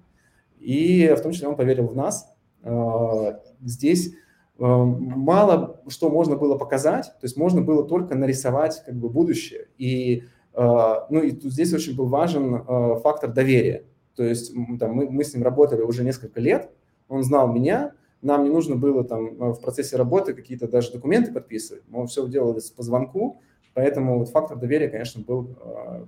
И 0.59 1.13
в 1.17 1.21
том 1.21 1.33
числе 1.33 1.47
он 1.47 1.55
поверил 1.55 1.87
в 1.87 1.95
нас. 1.95 2.33
А, 2.63 3.41
здесь 3.61 4.09
э, 4.09 4.13
мало 4.57 5.81
что 5.89 6.09
можно 6.09 6.37
было 6.37 6.57
показать, 6.57 7.05
то 7.05 7.25
есть 7.25 7.35
можно 7.35 7.61
было 7.61 7.83
только 7.85 8.15
нарисовать 8.15 8.81
как 8.85 8.95
бы 8.95 9.09
будущее. 9.09 9.67
И, 9.77 10.23
а, 10.53 11.05
ну, 11.09 11.21
и 11.21 11.31
тут 11.31 11.51
здесь 11.51 11.73
очень 11.73 11.95
был 11.95 12.07
важен 12.07 12.63
фактор 13.01 13.31
доверия. 13.31 13.83
То 14.15 14.23
есть 14.23 14.53
там, 14.79 14.93
мы, 14.93 15.09
мы 15.09 15.23
с 15.23 15.33
ним 15.33 15.43
работали 15.43 15.81
уже 15.81 16.03
несколько 16.03 16.39
лет, 16.39 16.69
он 17.09 17.23
знал 17.23 17.51
меня, 17.51 17.93
нам 18.21 18.43
не 18.45 18.49
нужно 18.49 18.77
было 18.77 19.03
там 19.03 19.53
в 19.53 19.59
процессе 19.59 19.97
работы 19.97 20.33
какие-то 20.33 20.69
даже 20.69 20.93
документы 20.93 21.33
подписывать. 21.33 21.83
Мы 21.89 22.07
все 22.07 22.25
делали 22.27 22.61
по 22.75 22.83
звонку, 22.83 23.41
поэтому 23.73 24.19
вот 24.19 24.29
фактор 24.29 24.57
доверия, 24.57 24.87
конечно, 24.87 25.21
был 25.21 25.57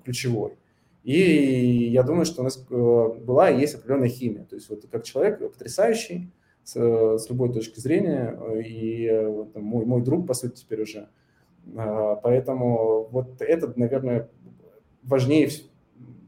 ключевой. 0.06 0.54
И 1.06 1.90
я 1.92 2.04
думаю, 2.04 2.26
что 2.26 2.42
у 2.42 2.44
нас 2.44 2.58
э, 2.58 3.10
была 3.24 3.50
и 3.50 3.60
есть 3.60 3.76
определенная 3.76 4.10
химия. 4.10 4.44
То 4.44 4.56
есть 4.56 4.70
вот 4.70 4.86
как 4.92 5.04
человек 5.04 5.40
потрясающий 5.40 6.32
с, 6.64 6.76
с 6.76 7.30
любой 7.30 7.54
точки 7.54 7.80
зрения, 7.80 8.38
и 8.66 9.26
вот, 9.28 9.56
мой, 9.56 9.86
мой 9.86 10.02
друг, 10.02 10.28
по 10.28 10.34
сути, 10.34 10.56
теперь 10.56 10.82
уже. 10.82 11.08
Поэтому 11.74 13.08
вот 13.12 13.40
это, 13.40 13.72
наверное, 13.76 14.30
важнее, 15.04 15.50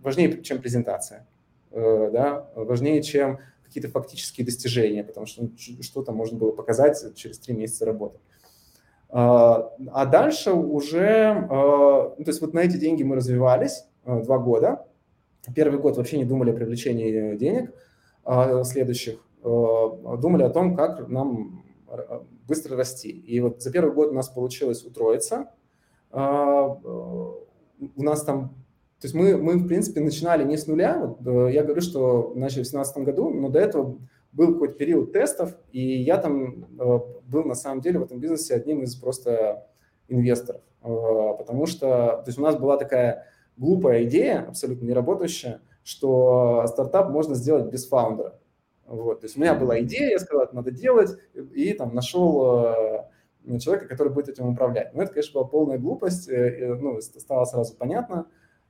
важнее 0.02 0.42
чем 0.42 0.62
презентация. 0.62 1.28
Да? 1.72 2.50
Важнее, 2.56 3.04
чем 3.04 3.40
какие-то 3.68 3.90
фактические 3.90 4.46
достижения, 4.46 5.04
потому 5.04 5.26
что 5.26 5.44
ну, 5.44 5.52
что-то 5.82 6.12
можно 6.12 6.38
было 6.38 6.52
показать 6.52 7.04
через 7.16 7.40
три 7.40 7.54
месяца 7.54 7.86
работы. 7.86 8.20
А, 9.10 9.74
а 9.92 10.06
дальше 10.06 10.52
уже, 10.52 11.48
а, 11.50 12.16
ну, 12.18 12.24
то 12.24 12.30
есть 12.30 12.42
вот 12.42 12.54
на 12.54 12.60
эти 12.60 12.78
деньги 12.78 13.04
мы 13.04 13.16
развивались 13.16 13.86
а, 13.97 13.97
два 14.08 14.40
года. 14.40 14.88
Первый 15.56 15.80
год 15.80 15.98
вообще 15.98 16.18
не 16.18 16.26
думали 16.26 16.52
о 16.52 16.54
привлечении 16.54 17.36
денег 17.36 17.74
следующих, 18.66 19.20
думали 19.42 20.44
о 20.44 20.50
том, 20.50 20.76
как 20.76 21.08
нам 21.08 21.64
быстро 22.48 22.76
расти. 22.76 23.10
И 23.10 23.40
вот 23.40 23.62
за 23.62 23.72
первый 23.72 23.94
год 23.94 24.10
у 24.10 24.14
нас 24.14 24.28
получилось 24.28 24.84
утроиться. 24.84 25.52
У 26.12 28.04
нас 28.04 28.24
там 28.24 28.58
то 29.00 29.06
есть 29.06 29.14
мы, 29.14 29.38
мы, 29.38 29.58
в 29.58 29.68
принципе, 29.68 30.02
начинали 30.02 30.44
не 30.44 30.58
с 30.58 30.66
нуля. 30.66 30.98
Вот, 30.98 31.20
э, 31.28 31.54
я 31.54 31.64
говорю, 31.64 31.82
что 31.82 32.34
начали 32.36 32.64
в 32.64 32.72
2017 32.72 32.98
году, 32.98 33.30
но 33.30 33.50
до 33.50 33.60
этого 33.60 34.00
был 34.32 34.54
какой-то 34.54 34.74
период 34.74 35.14
тестов, 35.14 35.56
и 35.72 36.02
я 36.02 36.18
там 36.18 36.66
э, 36.80 37.00
был, 37.28 37.44
на 37.44 37.54
самом 37.54 37.82
деле, 37.82 38.00
в 38.00 38.04
этом 38.04 38.20
бизнесе 38.20 38.56
одним 38.56 38.82
из 38.82 38.96
просто 38.96 39.68
инвесторов. 40.08 40.62
Э, 40.82 40.88
потому 41.38 41.68
что 41.68 41.88
то 41.88 42.24
есть 42.26 42.40
у 42.40 42.42
нас 42.42 42.56
была 42.56 42.78
такая 42.78 43.28
глупая 43.58 44.04
идея, 44.04 44.46
абсолютно 44.48 44.86
не 44.86 44.94
работающая, 44.94 45.62
что 45.84 46.66
стартап 46.68 47.10
можно 47.10 47.36
сделать 47.36 47.72
без 47.72 47.88
фаундера. 47.88 48.40
Вот, 48.86 49.22
то 49.22 49.26
есть 49.26 49.38
у 49.38 49.42
меня 49.42 49.54
была 49.54 49.82
идея, 49.82 50.12
я 50.12 50.20
сказал, 50.20 50.46
это 50.46 50.56
надо 50.56 50.72
делать, 50.72 51.18
и 51.34 51.74
там 51.74 51.94
нашел 51.94 52.74
человека, 53.60 53.88
который 53.88 54.14
будет 54.14 54.30
этим 54.30 54.48
управлять. 54.48 54.94
Но 54.94 55.04
это, 55.04 55.14
конечно, 55.14 55.34
была 55.34 55.50
полная 55.50 55.78
глупость, 55.78 56.30
ну, 56.30 57.02
стало 57.02 57.44
сразу 57.46 57.76
понятно, 57.76 58.28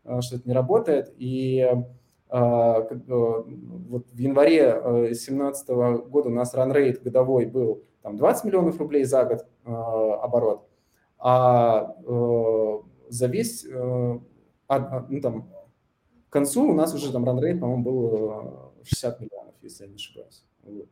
Э, 0.08 0.22
что 0.22 0.38
это 0.38 0.48
не 0.48 0.56
работает. 0.56 1.14
И 1.18 1.60
э, 1.60 1.74
э, 2.30 2.98
вот 3.10 4.08
в 4.12 4.18
январе 4.18 4.82
2017 4.82 5.70
года 6.10 6.30
у 6.30 6.32
нас 6.32 6.54
ранрейт 6.54 7.04
годовой 7.04 7.46
был 7.46 7.84
там, 8.02 8.18
20 8.18 8.46
миллионов 8.46 8.80
рублей 8.80 9.04
за 9.04 9.26
год 9.26 9.46
оборот. 9.66 10.68
а 11.20 11.96
э, 12.06 12.80
за 13.10 13.28
весь, 13.28 13.66
э, 13.66 14.20
а, 14.68 15.06
ну, 15.10 15.22
там, 15.22 15.50
к 16.30 16.34
концу 16.34 16.70
у 16.70 16.74
нас 16.74 16.94
уже 16.94 17.12
там 17.12 17.26
ранрейт, 17.26 17.60
по-моему, 17.60 17.84
был 17.84 18.74
60 18.84 19.22
миллионов, 19.22 19.54
если 19.62 19.84
я 19.84 19.90
не 19.90 19.96
ошибаюсь. 19.96 20.44
Вот. 20.64 20.88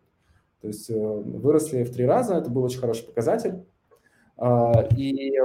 То 0.62 0.68
есть 0.68 0.90
выросли 0.90 1.84
в 1.84 1.92
три 1.92 2.06
раза, 2.06 2.36
это 2.36 2.50
был 2.50 2.64
очень 2.64 2.80
хороший 2.80 3.06
показатель. 3.06 3.66
А, 4.38 4.88
и, 4.98 5.38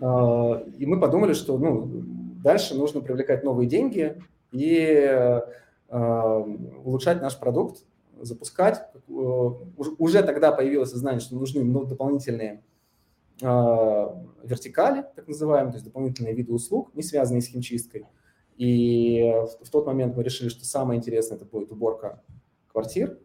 а, 0.00 0.64
и 0.78 0.86
мы 0.86 1.00
подумали, 1.00 1.32
что 1.32 1.58
ну, 1.58 2.02
дальше 2.42 2.74
нужно 2.74 3.00
привлекать 3.00 3.42
новые 3.44 3.68
деньги 3.68 4.22
и 4.52 5.08
а, 5.88 6.38
улучшать 6.84 7.20
наш 7.20 7.38
продукт, 7.38 7.84
запускать. 8.20 8.82
Уже 9.08 10.22
тогда 10.22 10.52
появилось 10.52 10.90
сознание, 10.90 11.20
что 11.20 11.34
нужны 11.34 11.64
ну, 11.64 11.84
дополнительные 11.84 12.62
вертикали, 13.42 15.04
так 15.16 15.28
называемые, 15.28 15.72
то 15.72 15.76
есть 15.76 15.84
дополнительные 15.84 16.34
виды 16.34 16.52
услуг, 16.52 16.94
не 16.94 17.02
связанные 17.02 17.42
с 17.42 17.46
химчисткой. 17.46 18.06
И 18.56 19.34
в 19.60 19.70
тот 19.70 19.86
момент 19.86 20.16
мы 20.16 20.22
решили, 20.22 20.48
что 20.48 20.64
самое 20.64 20.98
интересное 20.98 21.36
это 21.36 21.44
будет 21.44 21.72
уборка 21.72 22.22
квартир. 22.68 23.18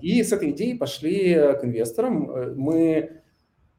И 0.00 0.22
с 0.22 0.32
этой 0.32 0.52
идеей 0.52 0.78
пошли 0.78 1.34
к 1.34 1.60
инвесторам. 1.62 2.56
Мы 2.56 3.22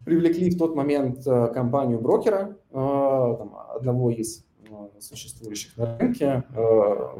привлекли 0.06 0.50
в 0.50 0.58
тот 0.58 0.76
момент 0.76 1.26
э, 1.26 1.48
компанию 1.54 2.00
брокера, 2.00 2.58
э, 2.72 3.36
одного 3.76 4.12
из 4.12 4.46
э, 4.70 5.00
существующих 5.00 5.78
на 5.78 5.98
рынке, 5.98 6.44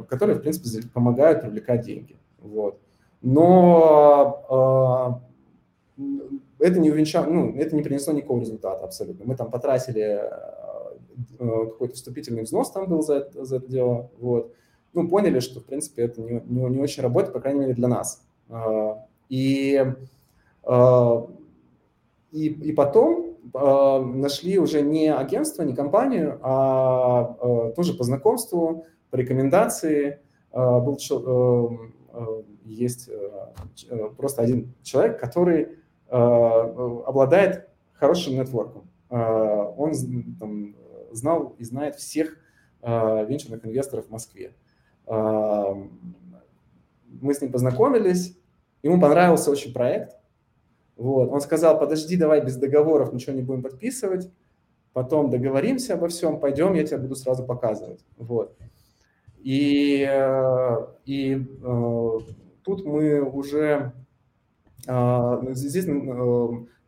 которые, 0.08 0.38
в 0.38 0.42
принципе, 0.42 0.86
помогают 0.88 1.42
привлекать 1.42 1.84
деньги. 1.84 2.16
Вот. 2.38 2.80
Но 3.22 5.22
это 6.64 6.80
не 6.80 6.90
увенчало, 6.90 7.26
ну, 7.26 7.56
это 7.56 7.76
не 7.76 7.82
принесло 7.82 8.12
никакого 8.12 8.40
результата 8.40 8.84
абсолютно. 8.84 9.24
Мы 9.24 9.36
там 9.36 9.50
потратили 9.50 10.22
какой-то 11.38 11.94
вступительный 11.94 12.42
взнос 12.42 12.72
там 12.72 12.88
был 12.88 13.02
за 13.02 13.14
это, 13.16 13.44
за 13.44 13.56
это 13.56 13.68
дело, 13.68 14.10
вот. 14.18 14.52
Ну, 14.92 15.08
поняли, 15.08 15.40
что, 15.40 15.60
в 15.60 15.64
принципе, 15.64 16.02
это 16.02 16.20
не, 16.20 16.42
не, 16.46 16.64
не 16.70 16.78
очень 16.80 17.02
работает, 17.02 17.32
по 17.32 17.40
крайней 17.40 17.60
мере, 17.60 17.74
для 17.74 17.88
нас. 17.88 18.24
И 19.28 19.84
и, 22.34 22.48
и 22.48 22.72
потом 22.72 23.36
э, 23.54 23.98
нашли 24.00 24.58
уже 24.58 24.82
не 24.82 25.06
агентство, 25.06 25.62
не 25.62 25.72
компанию, 25.72 26.40
а 26.42 27.36
э, 27.40 27.72
тоже 27.76 27.94
по 27.94 28.02
знакомству, 28.02 28.86
по 29.10 29.16
рекомендации. 29.16 30.18
Э, 30.50 30.80
был, 30.80 30.98
э, 30.98 31.68
э, 32.12 32.42
есть 32.64 33.08
э, 33.08 34.10
просто 34.16 34.42
один 34.42 34.74
человек, 34.82 35.20
который 35.20 35.62
э, 35.62 35.68
обладает 36.08 37.68
хорошим 37.94 38.34
нетворком. 38.34 38.88
Э, 39.10 39.16
он 39.76 39.92
там, 40.38 40.76
знал 41.12 41.54
и 41.58 41.64
знает 41.64 41.96
всех 41.96 42.36
э, 42.82 43.26
венчурных 43.26 43.64
инвесторов 43.64 44.06
в 44.06 44.10
Москве. 44.10 44.54
Э, 45.06 45.74
мы 47.20 47.34
с 47.34 47.40
ним 47.40 47.52
познакомились, 47.52 48.36
ему 48.82 49.00
понравился 49.00 49.50
очень 49.50 49.72
проект– 49.72 50.16
вот. 50.96 51.30
Он 51.30 51.40
сказал, 51.40 51.78
подожди, 51.78 52.16
давай 52.16 52.44
без 52.44 52.56
договоров 52.56 53.12
ничего 53.12 53.34
не 53.34 53.42
будем 53.42 53.62
подписывать, 53.62 54.30
потом 54.92 55.30
договоримся 55.30 55.94
обо 55.94 56.08
всем, 56.08 56.38
пойдем, 56.38 56.74
я 56.74 56.84
тебе 56.84 56.98
буду 56.98 57.16
сразу 57.16 57.44
показывать. 57.44 58.04
Вот. 58.16 58.56
И, 59.42 60.06
э, 60.08 60.86
и 61.04 61.34
э, 61.62 62.18
тут 62.62 62.84
мы 62.84 63.20
уже 63.20 63.58
э, 63.66 64.03
здесь 65.52 65.86
э, 65.86 65.90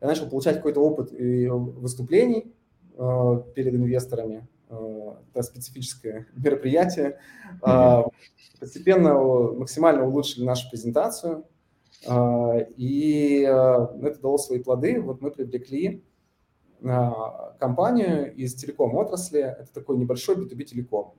я 0.01 0.07
начал 0.07 0.29
получать 0.29 0.57
какой-то 0.57 0.81
опыт 0.81 1.11
и 1.11 1.47
выступлений 1.47 2.53
э, 2.97 3.43
перед 3.55 3.73
инвесторами. 3.73 4.47
Э, 4.69 5.15
это 5.33 5.43
специфическое 5.43 6.27
мероприятие. 6.35 7.19
Э, 7.65 8.03
постепенно 8.59 9.15
максимально 9.15 10.05
улучшили 10.05 10.45
нашу 10.45 10.69
презентацию. 10.69 11.45
А, 12.05 12.57
и 12.75 13.43
а, 13.43 13.91
это 14.01 14.21
дало 14.21 14.37
свои 14.37 14.59
плоды. 14.59 15.01
Вот 15.01 15.21
мы 15.21 15.31
привлекли 15.31 16.03
а, 16.83 17.55
компанию 17.59 18.33
из 18.35 18.55
телеком-отрасли. 18.55 19.39
Это 19.39 19.73
такой 19.73 19.97
небольшой 19.97 20.35
B2B 20.35 20.63
телеком. 20.63 21.13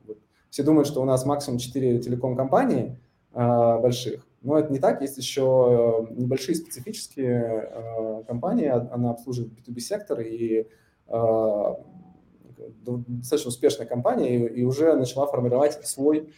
Все 0.51 0.63
думают, 0.63 0.89
что 0.89 1.03
у 1.03 1.05
нас 1.05 1.27
максимум 1.27 1.59
4 1.59 2.01
телеком-компании 2.01 2.99
больших. 3.33 4.27
Но 4.43 4.59
это 4.59 4.73
не 4.73 4.79
так. 4.79 5.03
Есть 5.03 5.19
еще 5.19 6.07
небольшие 6.11 6.55
специфические 6.55 8.25
компании. 8.27 8.69
Она 8.69 9.11
обслуживает 9.11 9.53
B2B 9.53 9.81
сектор 9.81 10.21
и 10.21 10.67
достаточно 11.07 13.49
успешная 13.49 13.87
компания 13.87 14.47
и, 14.47 14.65
уже 14.65 14.95
начала 14.95 15.27
формировать 15.27 15.75
свой 15.87 16.33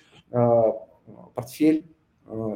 портфель, 1.35 1.95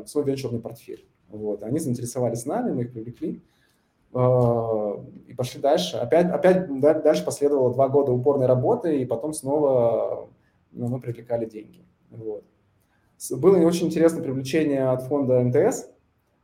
свой 0.07 0.25
венчурный 0.25 0.61
портфель. 0.61 1.07
Вот. 1.29 1.62
Они 1.62 1.79
заинтересовались 1.79 2.47
нами, 2.47 2.73
мы 2.73 2.83
их 2.83 2.92
привлекли 2.92 3.42
и 4.12 5.35
пошли 5.37 5.61
дальше. 5.61 5.97
Опять, 5.97 6.31
опять 6.31 6.81
дальше 6.81 7.25
последовало 7.25 7.73
два 7.73 7.88
года 7.88 8.12
упорной 8.12 8.47
работы, 8.47 9.01
и 9.01 9.05
потом 9.05 9.33
снова 9.33 10.29
ну, 10.70 10.88
мы 10.88 11.01
привлекали 11.01 11.47
деньги. 11.47 11.85
Вот. 12.11 12.44
Было 13.31 13.57
очень 13.59 13.87
интересное 13.87 14.23
привлечение 14.23 14.89
от 14.89 15.03
фонда 15.03 15.41
МТС. 15.41 15.89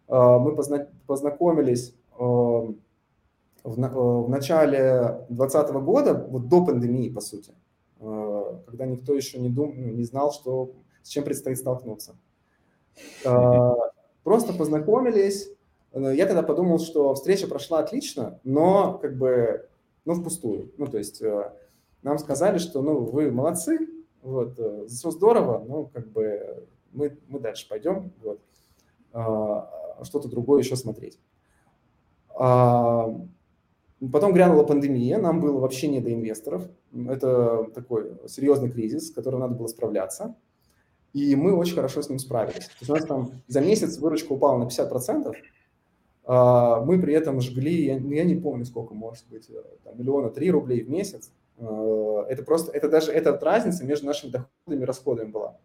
А, 0.08 0.38
мы 0.38 0.54
позна 0.54 0.88
познакомились 1.06 1.94
а, 2.12 2.24
в, 2.24 2.74
в 3.64 4.28
начале 4.28 5.24
2020 5.28 5.72
года, 5.82 6.26
вот 6.28 6.48
до 6.48 6.64
пандемии, 6.64 7.10
по 7.10 7.20
сути, 7.20 7.52
когда 7.98 8.86
никто 8.86 9.14
еще 9.14 9.38
не, 9.38 9.50
дум, 9.50 9.74
ну, 9.76 9.92
не 9.92 10.04
знал, 10.04 10.32
что, 10.32 10.72
с 11.02 11.08
чем 11.08 11.24
предстоит 11.24 11.58
столкнуться. 11.58 12.16
Просто 14.22 14.52
познакомились. 14.52 15.50
Э, 15.92 16.12
я 16.14 16.26
тогда 16.26 16.42
подумал, 16.42 16.78
что 16.78 17.14
встреча 17.14 17.46
прошла 17.46 17.80
отлично, 17.80 18.38
но 18.44 18.98
как 18.98 19.16
бы, 19.16 19.68
ну, 20.04 20.14
впустую. 20.14 20.72
Ну, 20.76 20.86
то 20.86 20.98
есть 20.98 21.22
э, 21.22 21.52
нам 22.02 22.18
сказали, 22.18 22.58
что, 22.58 22.82
ну, 22.82 23.00
вы 23.00 23.30
молодцы, 23.30 23.88
вот, 24.22 24.58
э, 24.58 24.86
все 24.88 25.10
здорово, 25.10 25.64
ну, 25.66 25.90
как 25.92 26.08
бы 26.08 26.66
мы, 26.92 27.16
мы 27.28 27.40
дальше 27.40 27.68
пойдем, 27.68 28.12
вот, 28.22 28.40
а, 29.12 30.00
что-то 30.02 30.28
другое 30.28 30.62
еще 30.62 30.76
смотреть. 30.76 31.18
А, 32.36 33.14
потом 34.12 34.32
грянула 34.32 34.64
пандемия, 34.64 35.18
нам 35.18 35.40
было 35.40 35.58
вообще 35.58 35.88
не 35.88 36.00
до 36.00 36.12
инвесторов. 36.12 36.68
Это 37.08 37.70
такой 37.74 38.12
серьезный 38.28 38.70
кризис, 38.70 39.08
с 39.08 39.10
которым 39.12 39.40
надо 39.40 39.54
было 39.54 39.66
справляться 39.66 40.34
и 41.12 41.34
мы 41.34 41.54
очень 41.54 41.74
хорошо 41.74 42.02
с 42.02 42.08
ним 42.08 42.18
справились. 42.18 42.66
То 42.66 42.74
есть 42.80 42.90
у 42.90 42.94
нас 42.94 43.04
там 43.04 43.42
за 43.48 43.60
месяц 43.60 43.98
выручка 43.98 44.32
упала 44.32 44.58
на 44.58 44.64
50%, 44.64 45.34
а 46.24 46.80
мы 46.84 47.00
при 47.00 47.14
этом 47.14 47.40
жгли, 47.40 47.86
я, 47.86 47.96
я 47.96 48.24
не 48.24 48.36
помню 48.36 48.64
сколько, 48.64 48.94
может 48.94 49.24
быть, 49.28 49.48
э, 49.50 49.62
там, 49.82 49.98
миллиона 49.98 50.30
три 50.30 50.50
рублей 50.50 50.82
в 50.82 50.90
месяц. 50.90 51.32
А, 51.60 52.24
это 52.28 52.42
просто, 52.42 52.72
это 52.72 52.88
даже, 52.88 53.12
эта 53.12 53.38
разница 53.38 53.84
между 53.84 54.06
нашими 54.06 54.30
доходами 54.30 54.82
и 54.82 54.84
расходами 54.84 55.30
была. 55.30 55.58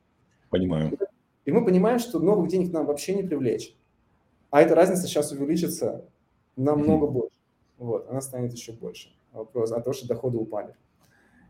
Понимаю. 0.50 0.98
И 1.46 1.52
мы 1.52 1.64
понимаем, 1.64 2.00
что 2.00 2.20
новых 2.20 2.50
денег 2.50 2.74
нам 2.74 2.86
вообще 2.86 3.16
не 3.16 3.24
привлечь. 3.24 3.76
А 4.50 4.62
эта 4.62 4.76
разница 4.76 5.04
сейчас 5.04 5.32
увеличится 5.32 6.06
намного 6.56 7.08
mm-hmm. 7.08 7.12
больше. 7.12 7.36
Вот, 7.78 8.10
она 8.10 8.22
станет 8.22 8.54
еще 8.54 8.72
больше. 8.72 9.10
Вопрос, 9.32 9.72
а 9.72 9.82
то, 9.82 9.94
что 9.94 10.08
доходы 10.08 10.38
упали. 10.38 10.76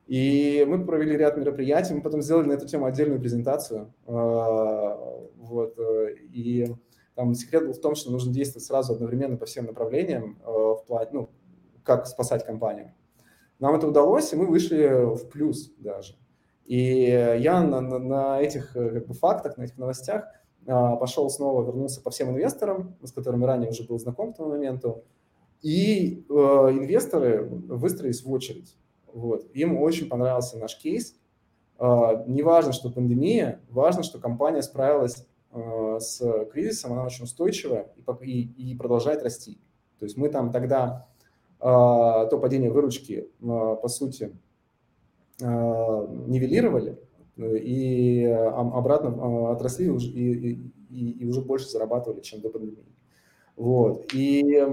И 0.08 0.65
мы 0.67 0.84
провели 0.86 1.15
ряд 1.17 1.38
мероприятий, 1.38 1.93
мы 1.93 2.01
потом 2.01 2.21
сделали 2.21 2.47
на 2.47 2.53
эту 2.53 2.67
тему 2.67 2.86
отдельную 2.86 3.19
презентацию. 3.19 3.93
А, 4.05 5.27
вот, 5.38 5.77
э, 5.77 6.15
и 6.31 6.67
там 7.15 7.34
секрет 7.34 7.65
был 7.65 7.73
в 7.73 7.79
том, 7.79 7.95
что 7.95 8.12
нужно 8.12 8.34
действовать 8.34 8.65
сразу 8.65 8.93
одновременно 8.93 9.38
по 9.38 9.45
всем 9.45 9.65
направлениям, 9.65 10.38
э, 10.43 10.47
в 10.47 10.84
плане, 10.86 11.10
ну, 11.13 11.29
как 11.84 12.08
спасать 12.08 12.45
компанию. 12.45 12.93
Нам 13.59 13.75
это 13.75 13.87
удалось, 13.87 14.33
и 14.33 14.35
мы 14.35 14.47
вышли 14.47 15.15
в 15.15 15.29
плюс 15.29 15.73
даже. 15.77 16.15
И 16.65 16.77
я 16.77 17.61
на, 17.61 17.79
на, 17.79 17.99
на 17.99 18.41
этих 18.41 18.75
э, 18.75 18.89
как 18.89 19.07
бы, 19.07 19.13
фактах, 19.13 19.57
на 19.57 19.63
этих 19.63 19.77
новостях 19.77 20.25
а, 20.67 20.95
пошел 20.95 21.29
снова, 21.29 21.63
вернулся 21.63 22.01
по 22.01 22.09
всем 22.09 22.31
инвесторам, 22.31 22.95
с 23.03 23.11
которыми 23.11 23.45
ранее 23.45 23.69
уже 23.69 23.83
был 23.83 23.99
знаком 23.99 24.33
к 24.33 24.37
тому 24.37 24.49
моменту, 24.49 25.03
и 25.61 26.25
э, 26.27 26.33
инвесторы 26.33 27.43
выстроились 27.43 28.23
в 28.23 28.31
очередь. 28.31 28.75
Вот. 29.13 29.47
Им 29.53 29.77
очень 29.77 30.09
понравился 30.09 30.57
наш 30.57 30.77
кейс. 30.77 31.15
Uh, 31.77 32.23
не 32.25 32.41
важно, 32.41 32.71
что 32.71 32.89
пандемия, 32.89 33.59
важно, 33.69 34.01
что 34.03 34.17
компания 34.17 34.61
справилась 34.61 35.27
uh, 35.51 35.99
с 35.99 36.45
кризисом, 36.53 36.93
она 36.93 37.03
очень 37.03 37.25
устойчивая 37.25 37.91
и, 38.21 38.41
и, 38.41 38.71
и 38.71 38.77
продолжает 38.77 39.23
расти. 39.23 39.59
То 39.99 40.05
есть 40.05 40.15
мы 40.15 40.29
там 40.29 40.53
тогда 40.53 41.09
то 41.59 42.39
падение 42.41 42.71
выручки, 42.71 43.29
по 43.41 43.87
сути, 43.87 44.37
нивелировали 45.39 46.97
и 47.37 48.23
обратно 48.25 49.51
отросли 49.51 49.87
и, 49.87 50.71
и, 50.89 51.11
и 51.11 51.25
уже 51.25 51.41
больше 51.41 51.69
зарабатывали, 51.69 52.21
чем 52.21 52.41
до 52.41 52.49
пандемии. 52.49 52.85
Вот. 53.55 54.13
И 54.13 54.67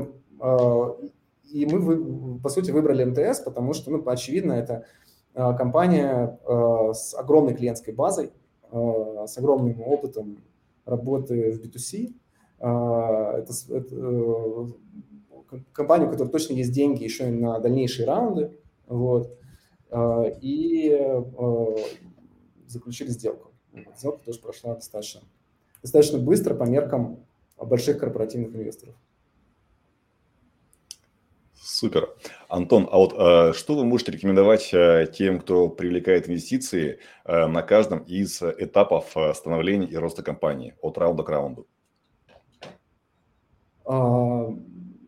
и 1.45 1.67
мы, 1.67 2.39
по 2.41 2.49
сути, 2.49 2.71
выбрали 2.71 3.05
МТС, 3.05 3.41
потому 3.41 3.75
что, 3.75 3.91
ну, 3.91 4.03
очевидно, 4.07 4.53
это 4.53 4.87
компания 5.35 6.39
с 6.95 7.15
огромной 7.15 7.55
клиентской 7.55 7.95
базой, 7.95 8.33
с 8.71 9.37
огромным 9.37 9.81
опытом 9.83 10.39
работы 10.85 11.53
в 11.53 11.61
B2C. 11.61 12.15
Э, 12.59 13.39
это, 13.39 13.53
это 13.71 14.67
компания, 15.73 16.07
у 16.07 16.11
которой 16.11 16.29
точно 16.29 16.55
есть 16.55 16.73
деньги 16.73 17.05
еще 17.05 17.29
и 17.29 17.33
на 17.33 17.59
дальнейшие 17.59 18.07
раунды. 18.07 18.57
Вот. 18.87 19.37
Э, 19.91 20.33
и 20.41 20.91
э, 20.91 21.77
заключили 22.67 23.09
сделку. 23.09 23.53
Сделка 23.97 24.25
тоже 24.25 24.41
прошла 24.41 24.75
достаточно, 24.75 25.23
достаточно 25.83 26.19
быстро 26.19 26.55
по 26.55 26.65
меркам 26.65 27.25
больших 27.57 27.99
корпоративных 27.99 28.55
инвесторов. 28.55 28.95
Супер. 31.55 32.11
Антон, 32.49 32.89
а 32.91 32.97
вот 32.99 33.15
э, 33.17 33.53
что 33.55 33.77
вы 33.77 33.85
можете 33.85 34.13
рекомендовать 34.13 34.75
э, 34.75 35.07
тем, 35.13 35.41
кто 35.41 35.69
привлекает 35.69 36.29
инвестиции 36.29 36.99
э, 37.25 37.47
на 37.47 37.63
каждом 37.63 38.01
из 38.01 38.43
этапов 38.43 39.17
э, 39.17 39.33
становления 39.33 39.87
и 39.87 39.97
роста 39.97 40.23
компании 40.23 40.75
от 40.81 40.99
раунда 40.99 41.23
к 41.23 41.29
раунду? 41.29 41.67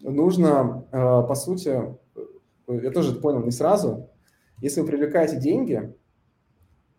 Нужно, 0.04 0.86
а, 0.92 1.22
по 1.22 1.34
сути, 1.34 1.96
я 2.68 2.90
тоже 2.90 3.12
это 3.12 3.20
понял 3.22 3.42
не 3.42 3.50
сразу, 3.50 4.10
если 4.60 4.82
вы 4.82 4.86
привлекаете 4.86 5.38
деньги, 5.40 5.94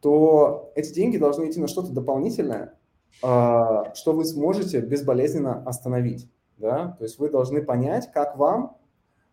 то 0.02 0.72
эти 0.76 0.92
деньги 0.92 1.18
должны 1.18 1.48
идти 1.48 1.60
на 1.60 1.68
что-то 1.68 1.94
дополнительное, 1.94 2.80
а, 3.22 3.94
что 3.94 4.14
вы 4.14 4.26
сможете 4.26 4.82
безболезненно 4.82 5.62
остановить. 5.68 6.32
Да? 6.58 6.96
То 6.98 7.04
есть 7.04 7.20
вы 7.20 7.30
должны 7.30 7.62
понять, 7.62 8.12
как 8.12 8.38
вам, 8.38 8.78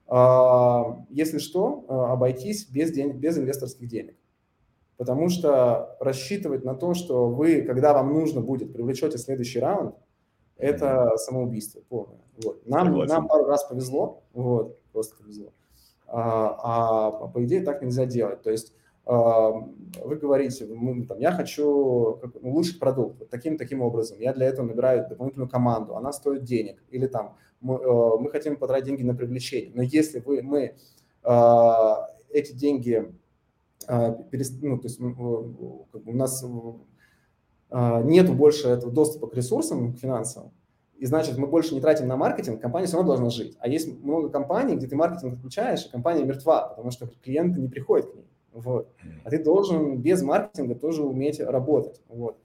а, 0.06 1.06
если 1.08 1.38
что, 1.38 1.86
обойтись 1.88 2.68
без, 2.68 2.92
день, 2.92 3.12
без 3.12 3.38
инвесторских 3.38 3.88
денег. 3.88 4.16
Потому 4.98 5.30
что 5.30 5.96
рассчитывать 5.98 6.62
на 6.62 6.74
то, 6.74 6.92
что 6.92 7.30
вы, 7.30 7.62
когда 7.62 7.94
вам 7.94 8.12
нужно 8.12 8.42
будет, 8.42 8.74
привлечете 8.74 9.16
следующий 9.16 9.60
раунд, 9.60 9.94
это 10.58 11.16
самоубийство 11.16 11.80
полное. 11.80 12.21
Вот. 12.42 12.66
Нам, 12.66 12.98
нам 13.06 13.28
пару 13.28 13.44
раз 13.46 13.64
повезло, 13.64 14.22
вот, 14.32 14.78
просто 14.92 15.16
повезло. 15.16 15.52
А, 16.06 17.10
а 17.22 17.28
по 17.28 17.44
идее 17.44 17.62
так 17.62 17.82
нельзя 17.82 18.06
делать. 18.06 18.42
То 18.42 18.50
есть 18.50 18.72
вы 19.04 20.16
говорите, 20.16 20.64
там, 21.08 21.18
я 21.18 21.32
хочу 21.32 22.20
улучшить 22.40 22.78
продукт 22.78 23.18
вот 23.18 23.30
таким 23.30 23.58
таким 23.58 23.82
образом, 23.82 24.20
я 24.20 24.32
для 24.32 24.46
этого 24.46 24.64
набираю 24.64 25.08
дополнительную 25.08 25.48
команду, 25.48 25.96
она 25.96 26.12
стоит 26.12 26.44
денег, 26.44 26.80
или 26.90 27.08
там 27.08 27.36
мы, 27.60 27.76
э, 27.76 28.18
мы 28.20 28.30
хотим 28.30 28.56
потратить 28.56 28.86
деньги 28.86 29.02
на 29.02 29.14
привлечение, 29.14 29.72
но 29.74 29.82
если 29.82 30.20
вы, 30.20 30.42
мы 30.42 30.74
э, 31.24 31.94
эти 32.30 32.52
деньги, 32.52 33.12
э, 33.88 34.14
перест... 34.30 34.62
ну, 34.62 34.78
то 34.78 34.86
есть 34.86 35.00
бы 35.00 35.86
у 35.92 36.12
нас 36.12 36.44
нет 38.04 38.30
больше 38.36 38.68
этого 38.68 38.92
доступа 38.92 39.28
к 39.28 39.34
ресурсам, 39.34 39.94
к 39.94 39.98
финансам, 39.98 40.52
и 41.02 41.06
значит, 41.06 41.36
мы 41.36 41.48
больше 41.48 41.74
не 41.74 41.80
тратим 41.80 42.06
на 42.06 42.16
маркетинг, 42.16 42.60
компания 42.60 42.86
все 42.86 42.94
равно 42.94 43.16
должна 43.16 43.30
жить. 43.30 43.56
А 43.58 43.66
есть 43.66 44.00
много 44.04 44.28
компаний, 44.28 44.76
где 44.76 44.86
ты 44.86 44.94
маркетинг 44.94 45.34
отключаешь, 45.34 45.84
и 45.84 45.90
компания 45.90 46.22
мертва, 46.22 46.68
потому 46.68 46.92
что 46.92 47.08
клиенты 47.08 47.60
не 47.60 47.66
приходят 47.66 48.08
к 48.08 48.14
ней. 48.14 48.30
Вот. 48.52 48.88
А 49.24 49.30
ты 49.30 49.42
должен 49.42 50.00
без 50.00 50.22
маркетинга 50.22 50.76
тоже 50.76 51.02
уметь 51.02 51.40
работать. 51.40 52.00
Вот. 52.06 52.36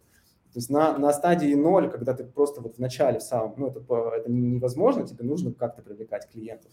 То 0.54 0.56
есть 0.56 0.72
на, 0.72 0.98
на 0.98 1.14
стадии 1.14 1.54
ноль, 1.54 1.88
когда 1.92 2.16
ты 2.16 2.24
просто 2.24 2.62
вот 2.62 2.78
в 2.78 2.80
начале 2.80 3.20
в 3.20 3.22
самом, 3.22 3.54
ну, 3.58 3.68
это, 3.68 3.80
это 4.16 4.32
невозможно, 4.32 5.06
тебе 5.06 5.24
нужно 5.24 5.54
как-то 5.54 5.84
привлекать 5.84 6.28
клиентов. 6.28 6.72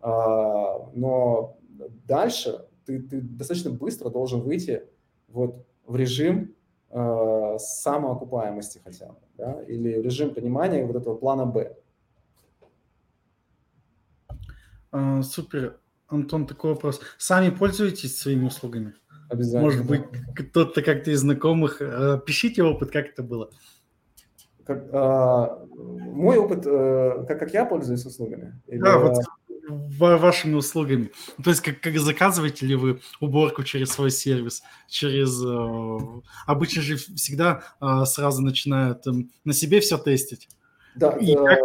А, 0.00 0.90
но 0.92 1.56
дальше 2.04 2.66
ты, 2.84 3.00
ты 3.00 3.20
достаточно 3.20 3.70
быстро 3.70 4.10
должен 4.10 4.40
выйти 4.40 4.82
вот 5.28 5.64
в 5.86 5.94
режим 5.94 6.56
а, 6.90 7.58
самоокупаемости 7.60 8.80
хотя 8.82 9.06
бы, 9.06 9.20
да, 9.36 9.62
или 9.62 10.00
режим 10.00 10.34
понимания 10.34 10.84
вот 10.84 10.96
этого 10.96 11.16
плана 11.16 11.46
Б. 11.46 11.76
А, 14.90 15.22
супер. 15.22 15.78
Антон, 16.08 16.46
такой 16.46 16.74
вопрос. 16.74 17.00
Сами 17.16 17.50
пользуетесь 17.50 18.20
своими 18.20 18.46
услугами? 18.46 18.94
Обязательно. 19.30 19.62
Может 19.62 19.86
быть, 19.86 20.02
кто-то 20.36 20.82
как-то 20.82 21.10
из 21.10 21.20
знакомых. 21.20 21.80
Э, 21.80 22.20
пишите 22.24 22.62
опыт, 22.62 22.90
как 22.90 23.06
это 23.06 23.22
было. 23.22 23.50
Как, 24.64 24.88
а, 24.92 25.64
мой 25.74 26.36
опыт, 26.36 26.66
а, 26.66 27.24
как, 27.26 27.38
как 27.38 27.54
я 27.54 27.64
пользуюсь 27.64 28.04
услугами? 28.04 28.60
Или... 28.66 28.80
Да, 28.80 28.98
вот 28.98 29.16
вашими 29.72 30.54
услугами. 30.54 31.10
То 31.42 31.50
есть, 31.50 31.62
как, 31.62 31.80
как 31.80 31.98
заказываете 31.98 32.66
ли 32.66 32.74
вы 32.74 33.00
уборку 33.20 33.62
через 33.62 33.90
свой 33.90 34.10
сервис, 34.10 34.62
через... 34.88 35.42
Э, 35.44 36.20
обычно 36.46 36.82
же 36.82 36.96
всегда 36.96 37.62
э, 37.80 38.04
сразу 38.04 38.42
начинают 38.42 39.06
э, 39.06 39.12
на 39.44 39.52
себе 39.52 39.80
все 39.80 39.98
тестить. 39.98 40.48
Да, 40.94 41.10
И 41.12 41.34
как, 41.34 41.58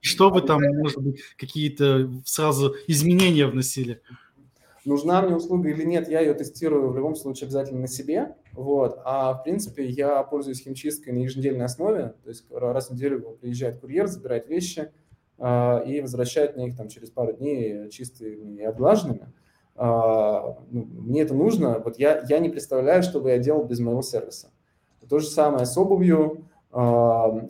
что 0.00 0.30
вы 0.30 0.42
там, 0.42 0.60
может 0.78 1.02
быть, 1.02 1.20
какие-то 1.36 2.10
сразу 2.24 2.74
изменения 2.86 3.46
вносили? 3.46 4.02
Нужна 4.84 5.20
мне 5.20 5.34
услуга 5.34 5.68
или 5.68 5.82
нет, 5.82 6.08
я 6.08 6.20
ее 6.20 6.32
тестирую 6.32 6.90
в 6.90 6.96
любом 6.96 7.16
случае 7.16 7.46
обязательно 7.46 7.80
на 7.80 7.88
себе. 7.88 8.36
Вот. 8.52 9.00
А 9.04 9.32
в 9.34 9.42
принципе 9.42 9.84
я 9.84 10.22
пользуюсь 10.22 10.62
химчисткой 10.62 11.12
на 11.12 11.18
еженедельной 11.18 11.64
основе. 11.64 12.14
То 12.22 12.28
есть 12.28 12.44
раз 12.52 12.88
в 12.88 12.94
неделю 12.94 13.36
приезжает 13.40 13.80
курьер, 13.80 14.06
забирает 14.06 14.48
вещи 14.48 14.80
э, 14.80 14.90
и 15.38 16.00
возвращает 16.00 16.56
мне 16.56 16.68
их 16.68 16.76
там 16.76 16.88
через 16.88 17.10
пару 17.10 17.32
дней 17.32 17.90
чистыми 17.90 18.56
и 18.58 18.62
отглаженными. 18.62 19.32
Э, 19.76 20.54
ну, 20.70 20.86
мне 20.90 21.22
это 21.22 21.34
нужно. 21.34 21.80
Вот 21.84 21.98
я, 21.98 22.24
я 22.28 22.38
не 22.38 22.48
представляю, 22.48 23.02
что 23.02 23.20
бы 23.20 23.30
я 23.30 23.38
делал 23.38 23.64
без 23.64 23.78
моего 23.80 24.02
сервиса. 24.02 24.50
То 25.08 25.18
же 25.18 25.26
самое 25.28 25.66
с 25.66 25.76
обувью. 25.76 26.46
Э, 26.72 27.40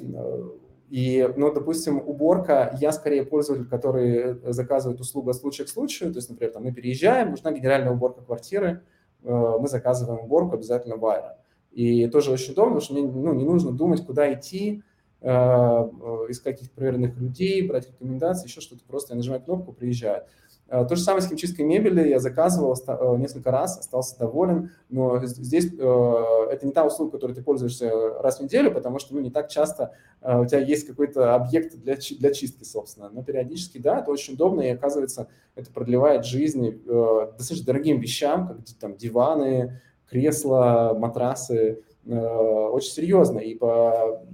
и, 0.89 1.29
ну, 1.37 1.53
допустим, 1.53 1.99
уборка, 1.99 2.77
я 2.81 2.93
скорее 2.93 3.25
пользователь, 3.25 3.67
который 3.67 4.39
заказывает 4.53 5.01
услугу 5.01 5.31
от 5.31 5.37
случая 5.37 5.65
к 5.65 5.69
случаю. 5.69 6.13
То 6.13 6.19
есть, 6.19 6.31
например, 6.31 6.53
там, 6.53 6.65
мы 6.65 6.73
переезжаем, 6.73 7.31
нужна 7.31 7.53
генеральная 7.53 7.93
уборка 7.93 8.23
квартиры, 8.23 8.83
мы 9.23 9.67
заказываем 9.67 10.21
уборку 10.21 10.55
обязательно 10.55 10.97
в 10.97 11.05
Айра. 11.05 11.39
И 11.73 12.07
тоже 12.07 12.31
очень 12.31 12.53
удобно, 12.53 12.77
потому 12.77 12.81
что 12.81 12.95
мне 12.95 13.03
ну, 13.03 13.35
не 13.35 13.45
нужно 13.45 13.73
думать, 13.73 14.07
куда 14.07 14.33
идти, 14.33 14.85
искать 15.27 16.55
каких-то 16.55 16.75
проверенных 16.75 17.17
людей, 17.17 17.67
брать 17.67 17.89
рекомендации, 17.89 18.47
еще 18.47 18.61
что-то. 18.61 18.83
Просто 18.87 19.15
я 19.15 19.17
нажимаю 19.17 19.43
кнопку, 19.43 19.73
приезжает. 19.73 20.25
Э, 20.69 20.85
то 20.85 20.97
же 20.97 21.03
самое 21.03 21.23
с 21.23 21.29
химчисткой 21.29 21.65
мебели. 21.65 22.09
Я 22.09 22.19
заказывал 22.19 22.75
э, 22.75 23.17
несколько 23.19 23.51
раз, 23.51 23.79
остался 23.79 24.19
доволен. 24.19 24.71
Но 24.89 25.25
здесь 25.25 25.67
э, 25.67 26.47
это 26.51 26.67
не 26.67 26.73
та 26.73 26.85
услуга, 26.85 27.13
которой 27.13 27.33
ты 27.33 27.43
пользуешься 27.43 27.91
раз 28.21 28.39
в 28.39 28.43
неделю, 28.43 28.73
потому 28.73 28.99
что 28.99 29.15
ну, 29.15 29.21
не 29.21 29.31
так 29.31 29.49
часто 29.49 29.93
у 30.23 30.45
тебя 30.45 30.59
есть 30.59 30.87
какой-то 30.87 31.35
объект 31.35 31.77
для, 31.77 31.97
для 32.19 32.33
чистки, 32.33 32.65
собственно. 32.65 33.11
Но 33.11 33.23
периодически, 33.23 33.79
да, 33.79 34.01
это 34.01 34.11
очень 34.11 34.35
удобно, 34.35 34.63
и 34.63 34.71
оказывается, 34.71 35.29
это 35.55 35.71
продлевает 35.71 36.25
жизнь 36.25 36.83
достаточно 36.85 37.67
дорогим 37.67 38.01
вещам, 38.01 38.49
как 38.49 38.57
там 38.81 38.97
диваны, 38.97 39.81
кресла, 40.11 40.97
матрасы. 40.99 41.83
Очень 42.05 42.91
серьезно. 42.91 43.39
И 43.39 43.55
по, 43.55 44.25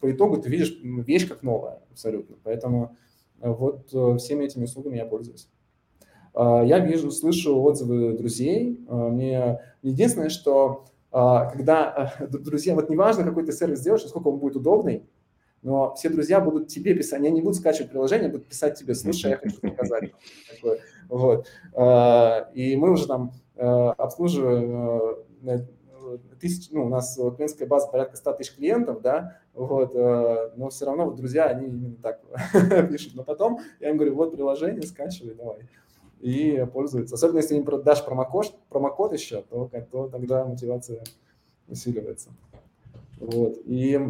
по 0.00 0.10
итогу 0.10 0.38
ты 0.38 0.48
видишь 0.48 0.78
вещь 0.82 1.28
как 1.28 1.42
новая 1.42 1.82
абсолютно. 1.90 2.36
Поэтому 2.44 2.96
вот 3.40 3.92
э, 3.92 4.16
всеми 4.18 4.44
этими 4.44 4.64
услугами 4.64 4.96
я 4.96 5.06
пользуюсь. 5.06 5.48
А, 6.34 6.62
я 6.62 6.78
вижу, 6.78 7.10
слышу 7.10 7.60
отзывы 7.60 8.16
друзей. 8.16 8.80
А, 8.88 9.08
мне 9.08 9.60
единственное, 9.82 10.28
что 10.28 10.84
а, 11.10 11.46
когда 11.46 12.14
друзья, 12.20 12.74
вот 12.74 12.90
неважно, 12.90 13.24
какой 13.24 13.44
ты 13.44 13.52
сервис 13.52 13.80
делаешь, 13.80 14.04
насколько 14.04 14.28
он 14.28 14.38
будет 14.38 14.56
удобный, 14.56 15.04
но 15.62 15.94
все 15.96 16.08
друзья 16.08 16.40
будут 16.40 16.68
тебе 16.68 16.94
писать, 16.94 17.18
они 17.18 17.30
не 17.30 17.40
будут 17.40 17.56
скачивать 17.56 17.90
приложение, 17.90 18.28
будут 18.28 18.46
писать 18.46 18.78
тебе, 18.78 18.94
слушай, 18.94 19.30
я 19.30 19.36
хочу 19.38 19.60
показать. 19.60 20.12
Вот. 21.08 21.48
И 22.54 22.76
мы 22.76 22.92
уже 22.92 23.08
там 23.08 23.32
обслуживаем 23.56 25.16
тысяч, 26.40 26.70
ну, 26.70 26.86
у 26.86 26.88
нас 26.88 27.16
клиентская 27.16 27.68
база 27.68 27.88
порядка 27.88 28.16
100 28.16 28.32
тысяч 28.34 28.54
клиентов, 28.54 29.02
да, 29.02 29.38
вот, 29.54 29.94
э, 29.94 30.50
но 30.56 30.70
все 30.70 30.86
равно 30.86 31.06
вот 31.06 31.16
друзья, 31.16 31.46
они 31.46 31.66
именно 31.66 31.96
так 31.96 32.20
пишут. 32.90 33.14
Но 33.14 33.24
потом 33.24 33.60
я 33.80 33.90
им 33.90 33.96
говорю, 33.96 34.14
вот 34.14 34.32
приложение, 34.32 34.82
скачивай, 34.82 35.34
давай. 35.34 35.58
И 36.20 36.66
пользуются. 36.72 37.14
Особенно 37.14 37.38
если 37.38 37.56
им 37.56 37.64
дашь 37.82 38.04
промокод, 38.04 38.58
промокод 38.68 39.12
еще, 39.12 39.42
то, 39.42 39.70
то 39.90 40.08
тогда 40.08 40.44
мотивация 40.44 41.04
усиливается. 41.68 42.30
Вот. 43.20 43.58
И, 43.64 44.00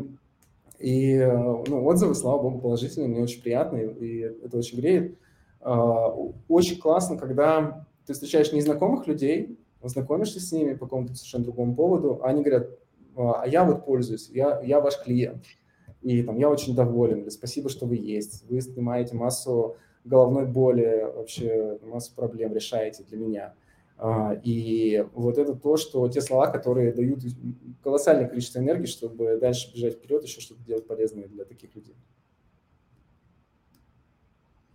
и 0.79 1.19
ну, 1.19 1.85
отзывы, 1.85 2.15
слава 2.15 2.43
богу, 2.43 2.61
положительные, 2.61 3.09
мне 3.09 3.23
очень 3.23 3.43
приятные, 3.43 3.93
и 3.93 4.21
это 4.21 4.57
очень 4.57 4.79
греет. 4.79 5.19
А, 5.61 6.09
очень 6.49 6.79
классно, 6.79 7.17
когда 7.17 7.87
ты 8.07 8.15
встречаешь 8.15 8.53
незнакомых 8.53 9.07
людей, 9.07 9.58
знакомишься 9.83 10.41
с 10.41 10.53
ними 10.53 10.75
по 10.75 10.87
какому-то 10.87 11.15
совершенно 11.15 11.45
другому 11.45 11.75
поводу, 11.75 12.21
а 12.23 12.29
они 12.29 12.43
говорят, 12.43 12.71
а 13.17 13.45
я 13.47 13.65
вот 13.65 13.85
пользуюсь, 13.85 14.29
я, 14.31 14.61
я 14.63 14.81
ваш 14.81 15.03
клиент, 15.03 15.45
и 16.03 16.23
там 16.23 16.39
я 16.39 16.49
очень 16.49 16.75
доволен, 16.75 17.23
или 17.23 17.29
спасибо, 17.29 17.69
что 17.69 17.87
вы 17.87 17.97
есть, 17.97 18.45
вы 18.49 18.61
снимаете 18.61 19.15
массу 19.15 19.77
головной 20.05 20.47
боли, 20.47 21.11
вообще 21.15 21.79
массу 21.83 22.15
проблем 22.15 22.55
решаете 22.55 23.05
для 23.05 23.19
меня. 23.19 23.55
А, 24.01 24.33
и 24.45 25.05
вот 25.15 25.39
это 25.39 25.55
то, 25.55 25.77
что 25.77 26.09
те 26.09 26.21
слова, 26.21 26.47
которые 26.47 26.93
дают 26.93 27.21
колоссальное 27.83 28.29
количество 28.29 28.61
энергии, 28.61 28.87
чтобы 28.87 29.39
дальше 29.39 29.75
бежать 29.75 29.95
вперед, 29.95 30.23
еще 30.23 30.41
что-то 30.41 30.63
делать 30.63 30.87
полезное 30.87 31.27
для 31.27 31.45
таких 31.45 31.75
людей. 31.75 31.97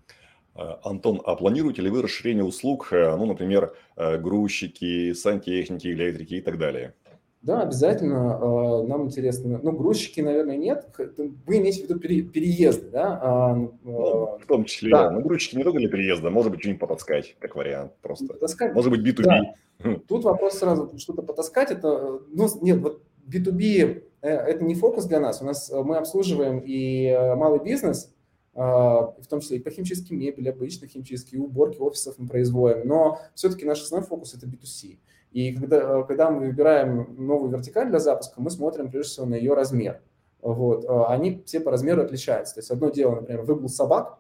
Э, 0.10 0.43
Антон, 0.56 1.22
а 1.26 1.36
планируете 1.36 1.82
ли 1.82 1.90
вы 1.90 2.04
расширение 2.04 2.44
услуг, 2.44 2.90
э, 2.92 3.16
ну, 3.16 3.26
например, 3.26 3.74
э, 3.96 4.18
грузчики, 4.20 5.14
сантехники, 5.14 5.88
электрики 5.88 6.36
и 6.36 6.42
так 6.42 6.60
далее? 6.60 6.94
Да, 7.42 7.62
обязательно. 7.62 8.84
Нам 8.84 9.06
интересно. 9.06 9.60
Ну, 9.62 9.74
грузчики, 9.74 10.22
наверное, 10.22 10.56
нет. 10.56 10.88
Вы 11.18 11.58
имеете 11.58 11.82
в 11.82 11.90
виду 11.90 12.00
переезды, 12.00 12.90
да? 12.90 13.20
А, 13.22 13.56
ну, 13.56 14.38
в 14.42 14.46
том 14.48 14.64
числе, 14.64 14.92
да. 14.92 15.12
Ну, 15.12 15.20
грузчики 15.20 15.58
не 15.58 15.64
только 15.64 15.80
для 15.80 15.90
переезда, 15.90 16.30
может 16.30 16.52
быть, 16.52 16.62
что-нибудь 16.62 16.80
потаскать, 16.80 17.36
как 17.40 17.58
вариант 17.58 17.92
просто. 18.02 18.28
Потаскать? 18.28 18.74
Может 18.74 18.92
быть, 18.92 19.02
B2B. 19.02 19.24
Да. 19.24 19.96
Тут 20.08 20.24
вопрос 20.24 20.60
сразу, 20.60 20.98
что-то 20.98 21.22
потаскать, 21.22 21.72
это, 21.72 22.22
ну, 22.30 22.48
нет, 22.62 22.80
вот 22.80 23.02
B2B 23.28 24.04
это 24.22 24.64
не 24.64 24.76
фокус 24.76 25.04
для 25.06 25.20
нас. 25.20 25.42
У 25.42 25.46
нас 25.46 25.70
мы 25.70 25.98
обслуживаем 25.98 26.62
и 26.66 27.12
малый 27.36 27.62
бизнес, 27.62 28.14
в 28.54 29.26
том 29.30 29.40
числе 29.40 29.58
и 29.58 29.60
по 29.60 29.72
химчистке 29.72 30.14
мебели, 30.16 30.50
обычно 30.50 30.88
химчистки, 30.88 31.36
уборки 31.36 31.80
офисов 31.80 32.16
мы 32.20 32.28
производим, 32.28 32.88
но 32.88 33.20
все-таки 33.34 33.66
наш 33.66 33.82
основной 33.82 34.08
фокус– 34.08 34.34
это 34.36 34.46
B2C. 34.46 35.00
И 35.32 35.56
когда, 35.56 36.04
когда 36.04 36.30
мы 36.30 36.48
выбираем 36.48 37.16
новую 37.18 37.52
вертикаль 37.52 37.90
для 37.90 38.00
запуска, 38.00 38.40
мы 38.40 38.52
смотрим 38.52 38.92
прежде 38.92 39.12
всего 39.12 39.26
на 39.26 39.34
ее 39.34 39.56
размер. 39.56 40.02
Вот. 40.42 40.86
А, 40.88 41.08
они 41.08 41.42
все 41.46 41.60
по 41.60 41.72
размеру 41.72 42.04
отличаются. 42.04 42.54
То 42.54 42.60
есть 42.60 42.70
одно 42.70 42.90
дело, 42.90 43.16
например, 43.16 43.42
выгул 43.42 43.68
собак 43.68 44.20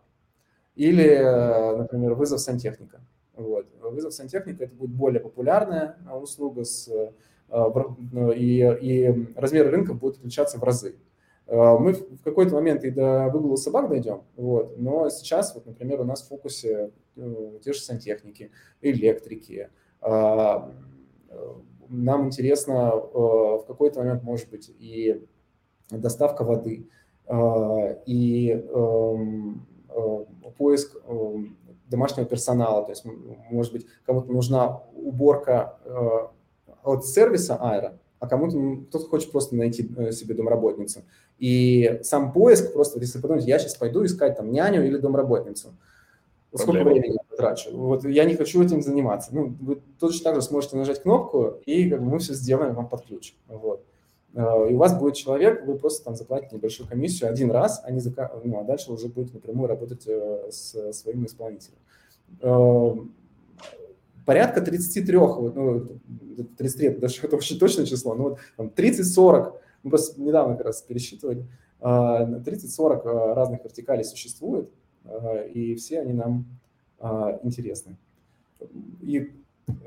или, 0.75 1.19
например, 1.77 2.15
вызов 2.15 2.39
сантехника. 2.39 3.01
Вот. 3.35 3.67
Вызов 3.79 4.13
сантехника– 4.13 4.63
это 4.65 4.73
будет 4.73 4.89
более 4.89 5.19
популярная 5.19 5.97
услуга, 6.19 6.63
с, 6.63 6.89
а, 7.49 7.71
и, 8.35 8.77
и 8.81 9.33
размеры 9.35 9.69
рынка 9.69 9.93
будут 9.93 10.17
отличаться 10.17 10.57
в 10.57 10.63
разы. 10.63 10.95
Э, 11.47 11.77
мы 11.77 11.93
в 11.93 12.21
какой-то 12.23 12.56
момент 12.56 12.84
и 12.84 12.89
до 12.89 13.29
выгула 13.29 13.56
собак 13.56 13.89
дойдем, 13.89 14.23
вот, 14.36 14.77
но 14.77 15.10
сейчас, 15.10 15.53
вот, 15.56 15.65
например, 15.65 16.01
у 16.01 16.06
нас 16.06 16.23
в 16.23 16.27
фокусе 16.29 16.91
ну, 17.15 17.60
те 17.63 17.73
же 17.73 17.79
сантехники, 17.79 18.51
электрики. 18.82 19.69
А, 20.01 20.71
нам 21.89 22.27
интересно 22.27 22.91
в 22.95 23.65
какой-то 23.67 23.99
момент, 23.99 24.23
может 24.23 24.49
быть, 24.49 24.69
и 24.79 25.23
доставка 25.89 26.43
воды, 26.43 26.89
и 28.06 28.65
эм, 28.73 29.67
поиск 30.58 30.97
домашнего 31.88 32.25
персонала. 32.25 32.84
То 32.84 32.91
есть, 32.91 33.06
может 33.49 33.73
быть, 33.73 33.86
кому-то 34.06 34.32
нужна 34.32 34.82
уборка 34.93 35.77
от 36.84 37.06
сервиса 37.06 37.56
Аэро, 37.56 37.99
а 38.23 38.27
кому-то 38.27 38.86
кто-то 38.88 39.05
хочет 39.09 39.33
просто 39.33 39.53
найти 39.53 39.86
э, 39.97 40.13
себе 40.13 40.33
домработницу. 40.33 41.01
И 41.39 41.99
сам 42.03 42.31
поиск, 42.31 42.71
просто 42.71 42.97
если 43.01 43.19
подумать, 43.19 43.45
я 43.45 43.59
сейчас 43.59 43.75
пойду 43.75 44.05
искать 44.05 44.38
там 44.38 44.49
няню 44.49 44.86
или 44.86 44.95
домработницу. 44.95 45.73
Сколько 46.53 46.71
Проблема. 46.71 46.91
времени 46.91 47.13
я 47.15 47.19
потрачу? 47.29 47.75
Вот 47.75 48.05
я 48.05 48.23
не 48.23 48.36
хочу 48.36 48.63
этим 48.63 48.81
заниматься. 48.81 49.36
Ну, 49.36 49.53
вы 49.59 49.81
точно 49.99 50.23
так 50.23 50.36
же 50.36 50.41
сможете 50.41 50.77
нажать 50.77 51.01
кнопку, 51.01 51.55
и 51.65 51.89
как 51.89 52.01
бы, 52.01 52.12
мы 52.12 52.19
все 52.19 52.33
сделаем 52.33 52.75
вам 52.75 52.88
под 52.88 53.05
ключ. 53.05 53.36
Вот. 53.49 53.83
Э, 54.36 54.69
и 54.69 54.73
у 54.73 54.77
вас 54.77 54.97
будет 54.97 55.15
человек, 55.15 55.65
вы 55.65 55.75
просто 55.77 56.05
там 56.05 56.15
заплатите 56.15 56.55
небольшую 56.55 56.88
комиссию 56.88 57.29
один 57.29 57.51
раз, 57.51 57.81
а, 57.83 57.91
не 57.91 57.99
зака... 57.99 58.31
ну, 58.41 58.57
а 58.62 58.63
дальше 58.63 58.89
уже 58.93 59.09
будете 59.09 59.33
напрямую 59.33 59.67
работать 59.67 60.07
э, 60.07 60.47
с 60.49 60.93
своим 60.93 61.25
исполнителем 61.25 61.77
порядка 64.25 64.62
33, 64.62 65.17
ну, 65.17 65.88
33 66.57 66.88
это 66.88 67.01
даже 67.01 67.19
это 67.23 67.36
очень 67.36 67.59
точное 67.59 67.86
число, 67.86 68.13
но 68.15 68.23
вот 68.23 68.39
там 68.57 68.67
30-40, 68.67 69.53
мы 69.83 69.89
просто 69.89 70.21
недавно 70.21 70.55
как 70.55 70.67
раз 70.67 70.81
пересчитывали, 70.81 71.47
30-40 71.81 71.83
а, 71.83 73.31
а, 73.31 73.36
разных 73.36 73.63
вертикалей 73.63 74.05
существует, 74.05 74.69
а, 75.03 75.43
и 75.43 75.75
все 75.75 75.99
они 76.01 76.13
нам 76.13 76.45
интересны. 77.43 77.97
И 79.01 79.33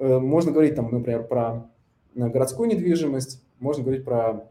э, 0.00 0.18
можно 0.18 0.52
говорить 0.52 0.74
там, 0.74 0.92
например, 0.92 1.26
про 1.26 1.70
городскую 2.14 2.68
недвижимость, 2.68 3.42
можно 3.58 3.82
говорить 3.82 4.04
про 4.04 4.50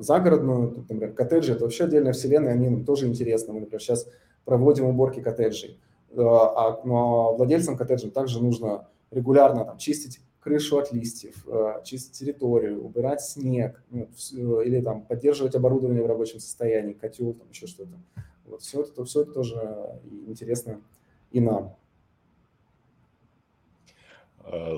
загородную, 0.00 0.78
например, 0.78 1.12
коттеджи, 1.12 1.52
это 1.52 1.64
вообще 1.64 1.84
отдельная 1.84 2.14
вселенная, 2.14 2.52
они 2.52 2.70
нам 2.70 2.86
тоже 2.86 3.06
интересны. 3.06 3.52
Мы, 3.52 3.60
например, 3.60 3.82
сейчас 3.82 4.08
проводим 4.46 4.86
уборки 4.86 5.20
коттеджей. 5.20 5.78
Э, 6.16 6.22
а, 6.22 6.80
владельцам 7.32 7.76
коттеджа 7.76 8.10
также 8.10 8.42
нужно 8.42 8.88
регулярно 9.10 9.64
там, 9.64 9.78
чистить 9.78 10.20
крышу 10.40 10.78
от 10.78 10.92
листьев, 10.92 11.44
э, 11.46 11.82
чистить 11.84 12.12
территорию, 12.12 12.84
убирать 12.84 13.20
снег, 13.22 13.82
ну, 13.90 14.08
э, 14.08 14.64
или 14.64 14.80
там 14.80 15.02
поддерживать 15.02 15.54
оборудование 15.54 16.02
в 16.04 16.06
рабочем 16.06 16.38
состоянии, 16.38 16.92
котел, 16.92 17.32
там 17.34 17.48
еще 17.48 17.66
что-то. 17.66 17.98
Вот 18.44 18.62
все 18.62 18.82
это, 18.82 19.04
все 19.04 19.22
это 19.22 19.32
тоже 19.32 20.00
интересно 20.26 20.82
и 21.32 21.40
нам. 21.40 21.76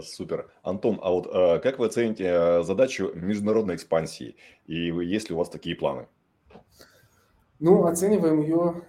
Супер. 0.03 0.49
Антон, 0.63 1.01
а 1.03 1.11
вот 1.11 1.27
как 1.27 1.81
вы 1.81 1.87
оцените 1.87 2.63
задачу 2.63 3.11
международной 3.15 3.75
экспансии? 3.75 4.37
И 4.67 4.87
есть 5.05 5.29
ли 5.29 5.35
у 5.35 5.39
вас 5.39 5.51
такие 5.51 5.75
планы? 5.75 6.07
Ну, 7.59 7.85
оцениваем 7.85 8.43
ее 8.43 8.85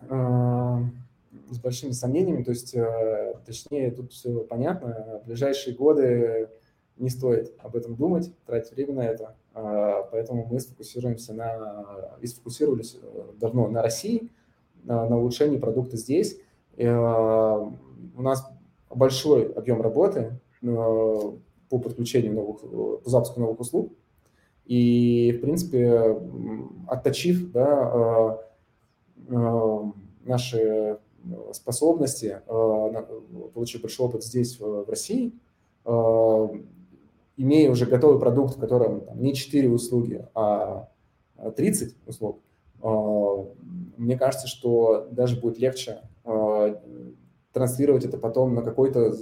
с 1.50 1.60
большими 1.60 1.92
сомнениями, 1.92 2.44
то 2.44 2.52
есть, 2.52 2.76
э, 2.76 3.34
точнее, 3.46 3.92
тут 3.92 4.12
все 4.12 4.42
понятно, 4.42 5.22
в 5.24 5.28
ближайшие 5.28 5.76
годы 5.76 6.50
не 6.98 7.10
стоит 7.10 7.54
об 7.60 7.76
этом 7.76 7.96
думать, 7.96 8.32
тратить 8.46 8.74
время 8.74 8.94
на 8.94 9.06
это, 9.06 9.36
а, 9.54 10.04
поэтому 10.12 10.46
мы 10.50 10.60
сфокусируемся 10.60 11.34
на, 11.34 11.86
и 12.22 12.28
сфокусировались 12.28 12.98
э, 13.02 13.24
давно 13.40 13.68
на 13.68 13.82
России, 13.82 14.32
на, 14.84 15.18
улучшении 15.18 15.58
продукта 15.58 15.98
здесь. 15.98 16.40
И, 16.76 16.84
э, 16.84 16.90
у 16.90 18.22
нас 18.22 18.48
большой 18.90 19.52
объем 19.54 19.82
работы 19.82 20.40
по 20.62 21.80
подключению 21.80 22.34
новых, 22.34 22.62
по 23.04 23.10
запуску 23.10 23.40
новых 23.40 23.60
услуг, 23.60 23.94
и, 24.66 25.36
в 25.38 25.42
принципе, 25.42 26.20
отточив 26.88 27.52
да, 27.52 28.40
наши 30.28 30.98
способности, 31.54 32.42
э, 32.46 33.04
получив 33.54 33.82
большой 33.82 34.08
опыт 34.08 34.24
здесь, 34.24 34.60
в 34.60 34.90
России, 34.90 35.34
э, 35.86 36.48
имея 37.38 37.72
уже 37.72 37.86
готовый 37.86 38.20
продукт, 38.20 38.56
в 38.56 38.60
котором 38.60 39.02
там, 39.02 39.22
не 39.22 39.34
4 39.34 39.70
услуги, 39.70 40.28
а 40.34 40.90
30 41.56 41.96
услуг, 42.06 42.40
э, 42.82 42.88
мне 43.98 44.18
кажется, 44.18 44.48
что 44.48 45.08
даже 45.12 45.40
будет 45.40 45.60
легче 45.60 46.02
транслировать 47.54 48.06
это 48.06 48.18
потом 48.18 48.54
на 48.54 48.62
какой-то 48.62 49.14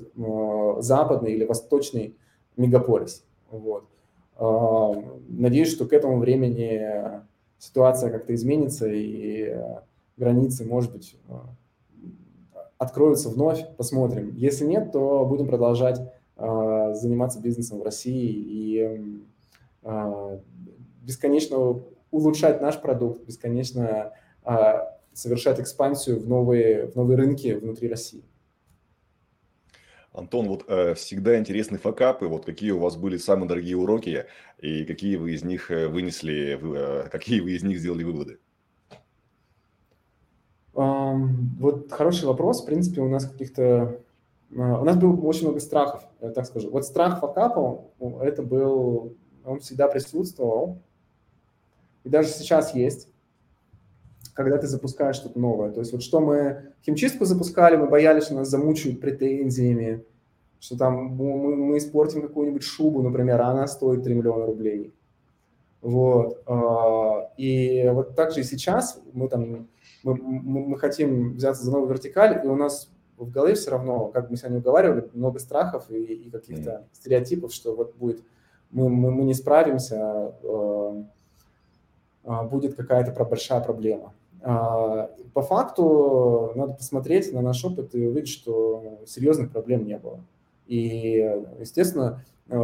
западный 0.82 1.34
или 1.34 1.46
восточный 1.46 2.18
мегаполис. 2.58 3.24
Вот. 3.50 3.86
Надеюсь, 5.30 5.72
что 5.72 5.86
к 5.86 5.94
этому 5.94 6.20
времени 6.20 7.22
ситуация 7.60 8.12
как-то 8.12 8.34
изменится 8.34 8.88
и 8.90 9.56
границы, 10.18 10.66
может 10.66 10.92
быть, 10.92 11.16
откроются 12.78 13.30
вновь, 13.30 13.66
посмотрим. 13.78 14.34
Если 14.36 14.66
нет, 14.66 14.92
то 14.92 15.26
будем 15.26 15.48
продолжать 15.48 16.00
э, 16.38 16.94
заниматься 16.94 17.40
бизнесом 17.40 17.80
в 17.80 17.84
России 17.84 18.30
и 18.30 19.22
э, 19.84 20.40
бесконечно 21.02 21.82
улучшать 22.12 22.62
наш 22.62 22.82
продукт, 22.82 23.26
бесконечно 23.26 24.14
э, 24.44 24.74
совершать 25.14 25.60
экспансию 25.60 26.20
в 26.20 26.28
новые, 26.28 26.88
в 26.88 26.96
новые 26.96 27.18
рынки 27.18 27.54
внутри 27.54 27.90
России. 27.90 28.24
Антон, 30.16 30.48
вот 30.48 30.64
э, 30.68 30.94
всегда 30.94 31.38
интересны 31.38 31.78
факапы, 31.78 32.28
вот 32.28 32.46
какие 32.46 32.72
у 32.72 32.80
вас 32.80 32.96
были 32.96 33.18
самые 33.18 33.50
дорогие 33.50 33.76
уроки 33.76 34.26
и 34.60 34.86
какие 34.86 35.18
вы 35.18 35.34
из 35.34 35.44
них 35.44 35.72
э, 35.72 35.88
вынесли, 35.88 36.58
э, 36.62 37.10
какие 37.10 37.42
вы 37.42 37.52
из 37.52 37.64
них 37.64 37.80
сделали 37.80 38.04
выводы? 38.04 38.40
Вот 40.76 41.90
хороший 41.90 42.26
вопрос. 42.26 42.62
В 42.62 42.66
принципе, 42.66 43.02
у 43.02 43.08
нас 43.08 43.26
каких-то... 43.26 44.02
А, 44.58 44.82
у 44.82 44.84
нас 44.84 44.98
было 44.98 45.16
очень 45.22 45.44
много 45.44 45.60
страхов, 45.60 46.04
я 46.22 46.32
так 46.32 46.46
скажу. 46.46 46.70
Вот 46.70 46.86
страх 46.86 47.22
факапа, 47.22 47.86
это 48.22 48.44
был... 48.44 49.16
Он 49.46 49.60
всегда 49.60 49.88
присутствовал. 49.88 50.80
И 52.04 52.10
даже 52.10 52.28
сейчас 52.30 52.76
есть, 52.76 53.10
когда 54.34 54.58
ты 54.58 54.68
запускаешь 54.68 55.16
что-то 55.16 55.40
новое. 55.40 55.72
То 55.72 55.80
есть 55.80 55.94
вот 55.94 56.04
что 56.04 56.20
мы 56.20 56.74
химчистку 56.86 57.26
запускали, 57.26 57.78
мы 57.78 57.88
боялись, 57.88 58.26
что 58.26 58.36
нас 58.36 58.50
замучают 58.50 59.00
претензиями, 59.00 60.04
что 60.60 60.78
там 60.78 61.16
мы, 61.16 61.56
мы 61.56 61.78
испортим 61.78 62.22
какую-нибудь 62.22 62.64
шубу, 62.64 63.02
например, 63.02 63.42
а 63.42 63.48
она 63.48 63.68
стоит 63.68 64.04
3 64.04 64.14
миллиона 64.14 64.46
рублей. 64.46 64.94
Вот. 65.82 66.42
А, 66.48 67.32
и 67.38 67.90
вот 67.94 68.16
так 68.16 68.34
же 68.34 68.42
и 68.42 68.44
сейчас 68.44 69.00
мы 69.14 69.30
там 69.30 69.68
мы, 70.14 70.66
мы 70.66 70.78
хотим 70.78 71.34
взяться 71.34 71.64
за 71.64 71.72
новую 71.72 71.90
вертикаль, 71.90 72.42
и 72.44 72.48
у 72.48 72.56
нас 72.56 72.90
в 73.18 73.32
голове 73.32 73.56
все 73.56 73.72
равно, 73.72 74.08
как 74.08 74.30
мы 74.30 74.38
сегодня 74.38 74.60
уговаривали, 74.60 75.10
много 75.14 75.40
страхов 75.40 75.90
и, 75.90 76.04
и 76.04 76.30
каких-то 76.30 76.72
mm. 76.72 76.84
стереотипов, 76.92 77.54
что 77.54 77.76
вот 77.76 77.96
будет, 77.96 78.22
мы, 78.72 78.90
мы, 78.90 79.12
мы 79.12 79.24
не 79.24 79.34
справимся, 79.34 80.34
э, 80.44 81.04
э, 82.26 82.44
будет 82.48 82.76
какая-то 82.76 83.24
большая 83.24 83.62
проблема. 83.62 84.14
Э, 84.42 85.08
по 85.34 85.42
факту 85.42 86.52
надо 86.56 86.74
посмотреть 86.74 87.34
на 87.34 87.42
наш 87.42 87.64
опыт 87.66 87.96
и 87.96 88.06
увидеть, 88.06 88.30
что 88.30 89.00
серьезных 89.08 89.52
проблем 89.52 89.86
не 89.86 89.98
было. 89.98 90.20
И, 90.68 91.42
естественно, 91.60 92.24
э, 92.50 92.56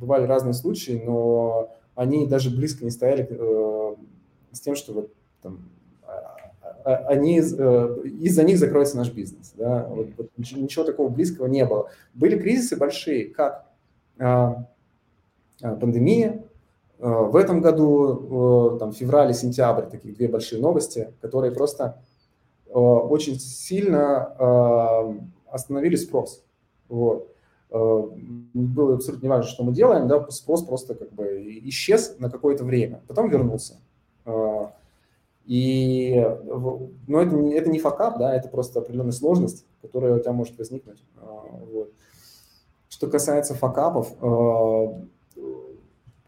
бывали 0.00 0.26
разные 0.26 0.54
случаи, 0.54 1.02
но 1.04 1.70
они 1.94 2.26
даже 2.26 2.50
близко 2.50 2.84
не 2.84 2.90
стояли 2.90 3.26
э, 3.28 3.94
с 4.52 4.60
тем, 4.60 4.76
что 4.76 4.92
вот 4.92 5.12
там 5.42 5.68
они, 6.84 7.40
э, 7.40 7.98
из-за 8.20 8.44
них 8.44 8.58
закроется 8.58 8.96
наш 8.96 9.10
бизнес. 9.10 9.54
Да? 9.56 9.86
Вот, 9.88 10.08
вот 10.18 10.30
ничего 10.36 10.84
такого 10.84 11.08
близкого 11.08 11.46
не 11.46 11.64
было. 11.64 11.88
Были 12.12 12.38
кризисы 12.38 12.76
большие, 12.76 13.30
как 13.30 13.66
а, 14.18 14.66
а, 15.62 15.76
пандемия. 15.76 16.44
В 16.98 17.36
этом 17.36 17.60
году, 17.60 18.78
там, 18.78 18.92
февраль-сентябрь, 18.92 19.90
такие 19.90 20.14
две 20.14 20.28
большие 20.28 20.62
новости, 20.62 21.12
которые 21.20 21.52
просто 21.52 21.98
очень 22.70 23.38
сильно 23.38 25.18
остановили 25.50 25.96
спрос. 25.96 26.42
Вот. 26.88 27.28
Было 27.70 28.94
абсолютно 28.94 29.26
неважно, 29.26 29.50
что 29.50 29.64
мы 29.64 29.72
делаем, 29.72 30.06
да, 30.06 30.24
спрос 30.30 30.64
просто 30.64 30.94
как 30.94 31.12
бы 31.12 31.58
исчез 31.64 32.14
на 32.20 32.30
какое-то 32.30 32.64
время, 32.64 33.02
потом 33.06 33.28
вернулся. 33.28 33.74
И, 35.46 36.14
но 37.06 37.20
это, 37.20 37.36
это 37.36 37.70
не 37.70 37.78
факап, 37.78 38.18
да, 38.18 38.34
это 38.34 38.48
просто 38.48 38.80
определенная 38.80 39.12
сложность, 39.12 39.66
которая 39.82 40.16
у 40.16 40.18
тебя 40.18 40.32
может 40.32 40.56
возникнуть. 40.56 41.02
А, 41.18 41.44
вот. 41.70 41.92
Что 42.88 43.08
касается 43.08 43.54
факапов, 43.54 44.12
а, 44.22 44.98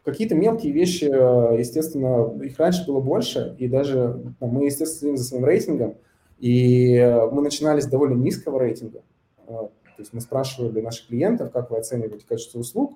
какие-то 0.03 0.35
мелкие 0.35 0.71
вещи, 0.71 1.05
естественно, 1.05 2.31
их 2.43 2.59
раньше 2.59 2.85
было 2.85 3.01
больше, 3.01 3.55
и 3.57 3.67
даже 3.67 4.33
мы, 4.39 4.65
естественно, 4.65 4.99
следим 4.99 5.17
за 5.17 5.23
своим 5.23 5.45
рейтингом, 5.45 5.95
и 6.37 6.99
мы 7.31 7.41
начинали 7.41 7.79
с 7.79 7.87
довольно 7.87 8.13
низкого 8.13 8.59
рейтинга. 8.59 9.01
А, 9.47 9.69
то 9.97 10.01
есть 10.01 10.13
мы 10.13 10.21
спрашивали 10.21 10.79
наших 10.79 11.07
клиентов, 11.07 11.51
как 11.51 11.71
вы 11.71 11.77
оцениваете 11.77 12.25
качество 12.27 12.59
услуг, 12.59 12.93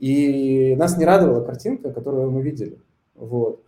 и 0.00 0.74
нас 0.76 0.98
не 0.98 1.04
радовала 1.04 1.44
картинка, 1.44 1.92
которую 1.92 2.32
мы 2.32 2.42
видели. 2.42 2.80
Вот. 3.14 3.61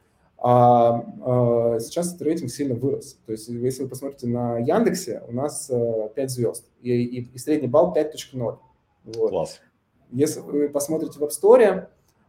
А, 0.46 1.02
а 1.22 1.80
сейчас 1.80 2.08
этот 2.08 2.20
рейтинг 2.20 2.50
сильно 2.50 2.74
вырос. 2.74 3.18
То 3.24 3.32
есть 3.32 3.48
если 3.48 3.84
вы 3.84 3.88
посмотрите 3.88 4.26
на 4.26 4.58
Яндексе, 4.58 5.22
у 5.26 5.32
нас 5.32 5.68
5 5.68 6.18
э, 6.18 6.28
звезд, 6.28 6.66
и, 6.82 6.92
и, 6.92 7.30
и 7.32 7.38
средний 7.38 7.66
балл 7.66 7.94
5.0. 7.96 8.58
Вот. 9.04 9.30
Класс. 9.30 9.62
Если 10.10 10.40
вы 10.40 10.68
посмотрите 10.68 11.18
в 11.18 11.22
App 11.22 11.30
Store, 11.30 11.86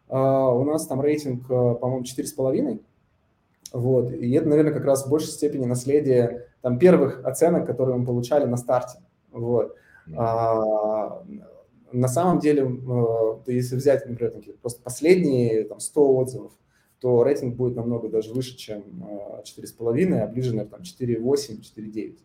а, 0.07 0.49
у 0.49 0.63
нас 0.63 0.87
там 0.87 1.01
рейтинг, 1.01 1.43
э, 1.43 1.47
по-моему, 1.47 2.05
4,5. 2.05 2.79
Вот. 3.73 4.13
И 4.13 4.31
это, 4.31 4.47
наверное, 4.47 4.71
как 4.71 4.85
раз 4.85 5.05
в 5.05 5.09
большей 5.09 5.31
степени 5.31 5.65
наследие 5.65 6.47
там, 6.61 6.79
первых 6.79 7.25
оценок, 7.25 7.67
которые 7.67 7.97
мы 7.97 8.05
получали 8.05 8.45
на 8.45 8.55
старте. 8.55 8.99
Вот. 9.33 9.75
А, 10.15 11.21
на 11.91 12.07
самом 12.07 12.39
деле, 12.39 12.61
если 13.45 13.75
взять, 13.75 14.05
например, 14.05 14.41
просто 14.61 14.81
последние 14.81 15.65
там, 15.65 15.81
100 15.81 16.15
отзывов, 16.15 16.53
то 17.05 17.23
рейтинг 17.23 17.55
будет 17.55 17.75
намного 17.75 18.09
даже 18.09 18.33
выше, 18.33 18.57
чем 18.57 18.81
4,5, 19.43 20.17
а 20.17 20.25
ближе, 20.25 20.55
наверное, 20.55 20.71
там 20.71 20.81
4,8, 20.81 21.61
4,9. 21.61 22.17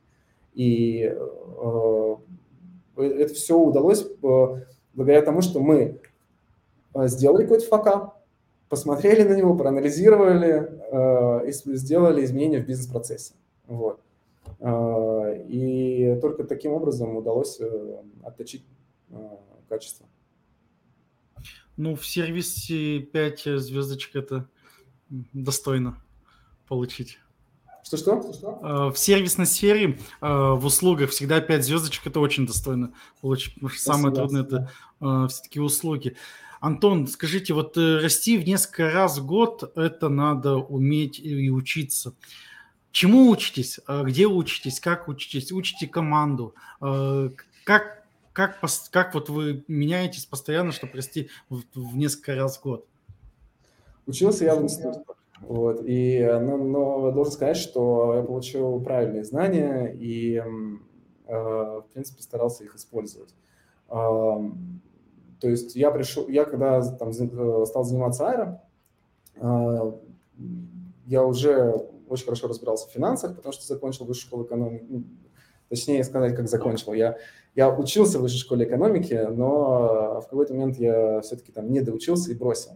И 0.54 1.02
э, 1.02 2.16
это 2.96 3.34
все 3.34 3.58
удалось 3.58 4.06
э, 4.06 4.46
благодаря 4.94 5.20
тому, 5.20 5.42
что 5.42 5.60
мы 5.60 6.00
э, 6.94 7.08
сделали 7.08 7.42
какой-то 7.42 7.66
факап, 7.66 8.24
посмотрели 8.70 9.22
на 9.22 9.36
него, 9.36 9.54
проанализировали 9.54 10.72
э, 11.42 11.48
и 11.50 11.52
сделали 11.76 12.24
изменения 12.24 12.62
в 12.62 12.66
бизнес-процессе. 12.66 13.34
Вот. 13.66 14.00
Э, 14.60 15.44
и 15.46 16.18
только 16.22 16.44
таким 16.44 16.72
образом 16.72 17.16
удалось 17.16 17.60
э, 17.60 18.02
отточить 18.22 18.64
э, 19.10 19.36
качество. 19.68 20.06
Ну, 21.76 21.96
в 21.96 22.06
сервисе 22.06 23.00
5 23.00 23.40
звездочек 23.60 24.16
это 24.16 24.48
достойно 25.10 26.02
получить. 26.68 27.18
Что-что? 27.84 28.58
А, 28.62 28.90
в 28.90 28.98
сервисной 28.98 29.46
сфере, 29.46 29.98
а, 30.20 30.54
в 30.54 30.64
услугах 30.66 31.10
всегда 31.10 31.40
5 31.40 31.64
звездочек, 31.64 32.06
это 32.06 32.20
очень 32.20 32.46
достойно 32.46 32.92
получить, 33.20 33.54
потому 33.54 33.70
что 33.70 33.82
самое 33.82 34.14
трудное 34.14 34.42
это 34.42 34.70
а, 35.00 35.28
все-таки 35.28 35.60
услуги. 35.60 36.16
Антон, 36.60 37.06
скажите, 37.06 37.54
вот 37.54 37.78
э, 37.78 38.00
расти 38.00 38.36
в 38.36 38.46
несколько 38.46 38.90
раз 38.90 39.16
в 39.16 39.24
год, 39.24 39.72
это 39.76 40.10
надо 40.10 40.56
уметь 40.56 41.18
и 41.18 41.50
учиться. 41.50 42.14
Чему 42.92 43.30
учитесь? 43.30 43.80
Где 43.88 44.26
учитесь? 44.26 44.78
Как 44.78 45.08
учитесь? 45.08 45.52
Учите 45.52 45.88
команду? 45.88 46.54
Как, 46.80 48.04
как, 48.34 48.60
как 48.90 49.14
вот 49.14 49.30
вы 49.30 49.64
меняетесь 49.68 50.26
постоянно, 50.26 50.72
чтобы 50.72 50.96
расти 50.96 51.30
в, 51.48 51.62
в 51.74 51.96
несколько 51.96 52.34
раз 52.34 52.58
в 52.58 52.62
год? 52.62 52.86
Учился 54.10 54.44
я 54.44 54.56
в 54.56 54.62
институте. 54.62 55.02
Вот, 55.40 55.82
и, 55.86 56.20
но, 56.22 56.58
но 56.58 57.12
должен 57.12 57.32
сказать, 57.32 57.56
что 57.56 58.14
я 58.16 58.22
получил 58.22 58.80
правильные 58.80 59.24
знания 59.24 59.86
и, 59.86 60.36
э, 60.36 60.42
в 61.26 61.86
принципе, 61.92 62.22
старался 62.22 62.64
их 62.64 62.74
использовать. 62.74 63.34
Э, 63.88 63.94
то 65.40 65.48
есть 65.48 65.76
я 65.76 65.90
пришел, 65.90 66.28
я 66.28 66.44
когда 66.44 66.82
там 66.96 67.10
э, 67.10 67.66
стал 67.66 67.84
заниматься 67.84 68.28
аэро, 68.28 68.62
э, 69.36 69.92
я 71.06 71.24
уже 71.24 71.88
очень 72.08 72.24
хорошо 72.24 72.48
разбирался 72.48 72.88
в 72.88 72.92
финансах, 72.92 73.36
потому 73.36 73.52
что 73.52 73.64
закончил 73.64 74.04
высшую 74.04 74.26
школу 74.26 74.44
экономики. 74.44 74.84
Ну, 74.88 75.04
точнее 75.68 76.04
сказать, 76.04 76.36
как 76.36 76.48
закончил. 76.48 76.92
Я, 76.92 77.16
я 77.54 77.70
учился 77.70 78.18
в 78.18 78.22
высшей 78.22 78.40
школе 78.40 78.66
экономики, 78.66 79.26
но 79.30 80.20
в 80.20 80.24
какой-то 80.28 80.52
момент 80.52 80.76
я 80.76 81.20
все-таки 81.22 81.52
там 81.52 81.72
не 81.72 81.80
доучился 81.80 82.30
и 82.32 82.34
бросил 82.34 82.72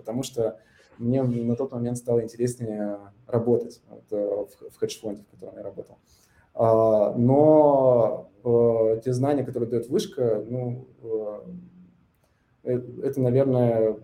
потому 0.00 0.22
что 0.22 0.58
мне 1.00 1.22
на 1.22 1.56
тот 1.56 1.72
момент 1.72 1.96
стало 1.96 2.22
интереснее 2.22 2.98
работать 3.26 3.80
вот, 3.88 4.04
э, 4.10 4.16
в, 4.16 4.74
в 4.74 4.76
хедж-фонде, 4.78 5.22
в 5.22 5.30
котором 5.30 5.56
я 5.56 5.62
работал. 5.62 5.98
А, 6.54 7.14
но 7.14 8.30
э, 8.44 9.00
те 9.02 9.12
знания, 9.12 9.44
которые 9.44 9.70
дает 9.70 9.88
вышка, 9.88 10.44
ну, 10.46 10.86
э, 12.64 12.80
это, 13.02 13.20
наверное, 13.20 13.96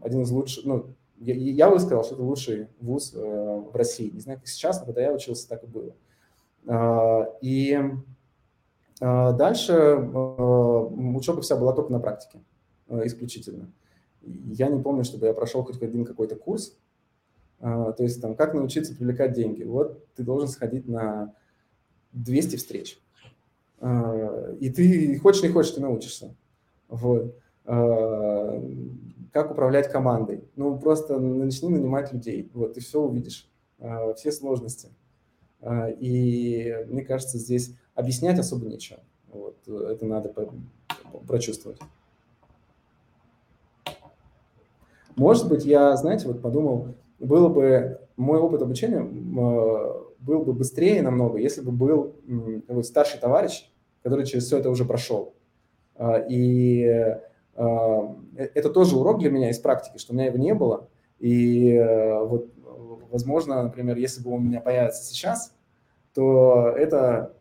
один 0.00 0.22
из 0.22 0.30
лучших, 0.30 0.64
ну, 0.64 0.86
я, 1.18 1.34
я 1.34 1.68
бы 1.68 1.80
сказал, 1.80 2.04
что 2.04 2.14
это 2.14 2.22
лучший 2.22 2.68
вуз 2.80 3.12
в 3.12 3.74
России. 3.74 4.10
Не 4.10 4.20
знаю, 4.20 4.38
как 4.38 4.46
сейчас, 4.46 4.78
но 4.78 4.86
когда 4.86 5.02
я 5.02 5.12
учился, 5.12 5.48
так 5.48 5.64
и 5.64 5.66
было. 5.66 5.96
А, 6.68 7.28
и 7.40 7.76
дальше 9.00 9.96
учеба 9.96 11.40
вся 11.40 11.56
была 11.56 11.72
только 11.72 11.90
на 11.90 11.98
практике, 11.98 12.38
исключительно. 12.88 13.72
Я 14.26 14.68
не 14.68 14.82
помню, 14.82 15.04
чтобы 15.04 15.26
я 15.26 15.34
прошел 15.34 15.62
хоть 15.62 15.82
один 15.82 16.04
какой-то 16.04 16.36
курс. 16.36 16.76
А, 17.60 17.92
то 17.92 18.02
есть 18.02 18.20
там, 18.20 18.34
как 18.34 18.54
научиться 18.54 18.94
привлекать 18.94 19.32
деньги. 19.32 19.62
Вот 19.62 20.06
ты 20.14 20.22
должен 20.22 20.48
сходить 20.48 20.86
на 20.86 21.34
200 22.12 22.56
встреч. 22.56 23.00
А, 23.80 24.54
и 24.60 24.70
ты 24.70 25.18
хочешь, 25.18 25.42
не 25.42 25.48
хочешь, 25.48 25.72
ты 25.72 25.80
научишься. 25.80 26.34
Вот. 26.88 27.34
А, 27.64 28.62
как 29.32 29.50
управлять 29.50 29.90
командой? 29.90 30.44
Ну, 30.56 30.78
просто 30.78 31.18
начни 31.18 31.68
нанимать 31.68 32.12
людей. 32.12 32.50
Вот, 32.52 32.74
ты 32.74 32.80
все 32.80 33.00
увидишь. 33.00 33.50
Все 34.16 34.30
сложности. 34.30 34.90
И 35.98 36.84
мне 36.88 37.04
кажется, 37.04 37.38
здесь 37.38 37.74
объяснять 37.94 38.38
особо 38.38 38.66
нечего. 38.66 39.00
Вот, 39.28 39.66
это 39.66 40.06
надо 40.06 40.32
прочувствовать. 41.26 41.80
Может 45.16 45.48
быть, 45.48 45.64
я, 45.64 45.96
знаете, 45.96 46.26
вот 46.26 46.42
подумал, 46.42 46.88
было 47.18 47.48
бы, 47.48 48.00
мой 48.16 48.38
опыт 48.38 48.62
обучения 48.62 49.00
э, 49.00 50.04
был 50.18 50.42
бы 50.42 50.52
быстрее 50.52 51.02
намного, 51.02 51.38
если 51.38 51.60
бы 51.60 51.72
был 51.72 52.16
такой 52.66 52.84
старший 52.84 53.20
товарищ, 53.20 53.70
который 54.02 54.26
через 54.26 54.44
все 54.44 54.58
это 54.58 54.70
уже 54.70 54.84
прошел. 54.84 55.34
А, 55.96 56.18
и 56.18 56.82
э, 56.82 57.20
это 58.36 58.70
тоже 58.70 58.96
урок 58.96 59.20
для 59.20 59.30
меня 59.30 59.50
из 59.50 59.58
практики, 59.58 59.98
что 59.98 60.12
у 60.12 60.16
меня 60.16 60.26
его 60.26 60.38
не 60.38 60.54
было. 60.54 60.88
И 61.20 61.72
э, 61.72 62.24
вот, 62.24 62.48
возможно, 63.10 63.62
например, 63.62 63.96
если 63.96 64.22
бы 64.22 64.32
он 64.32 64.42
у 64.42 64.44
меня 64.44 64.60
появится 64.60 65.04
сейчас, 65.04 65.54
то 66.14 66.72
это 66.76 67.34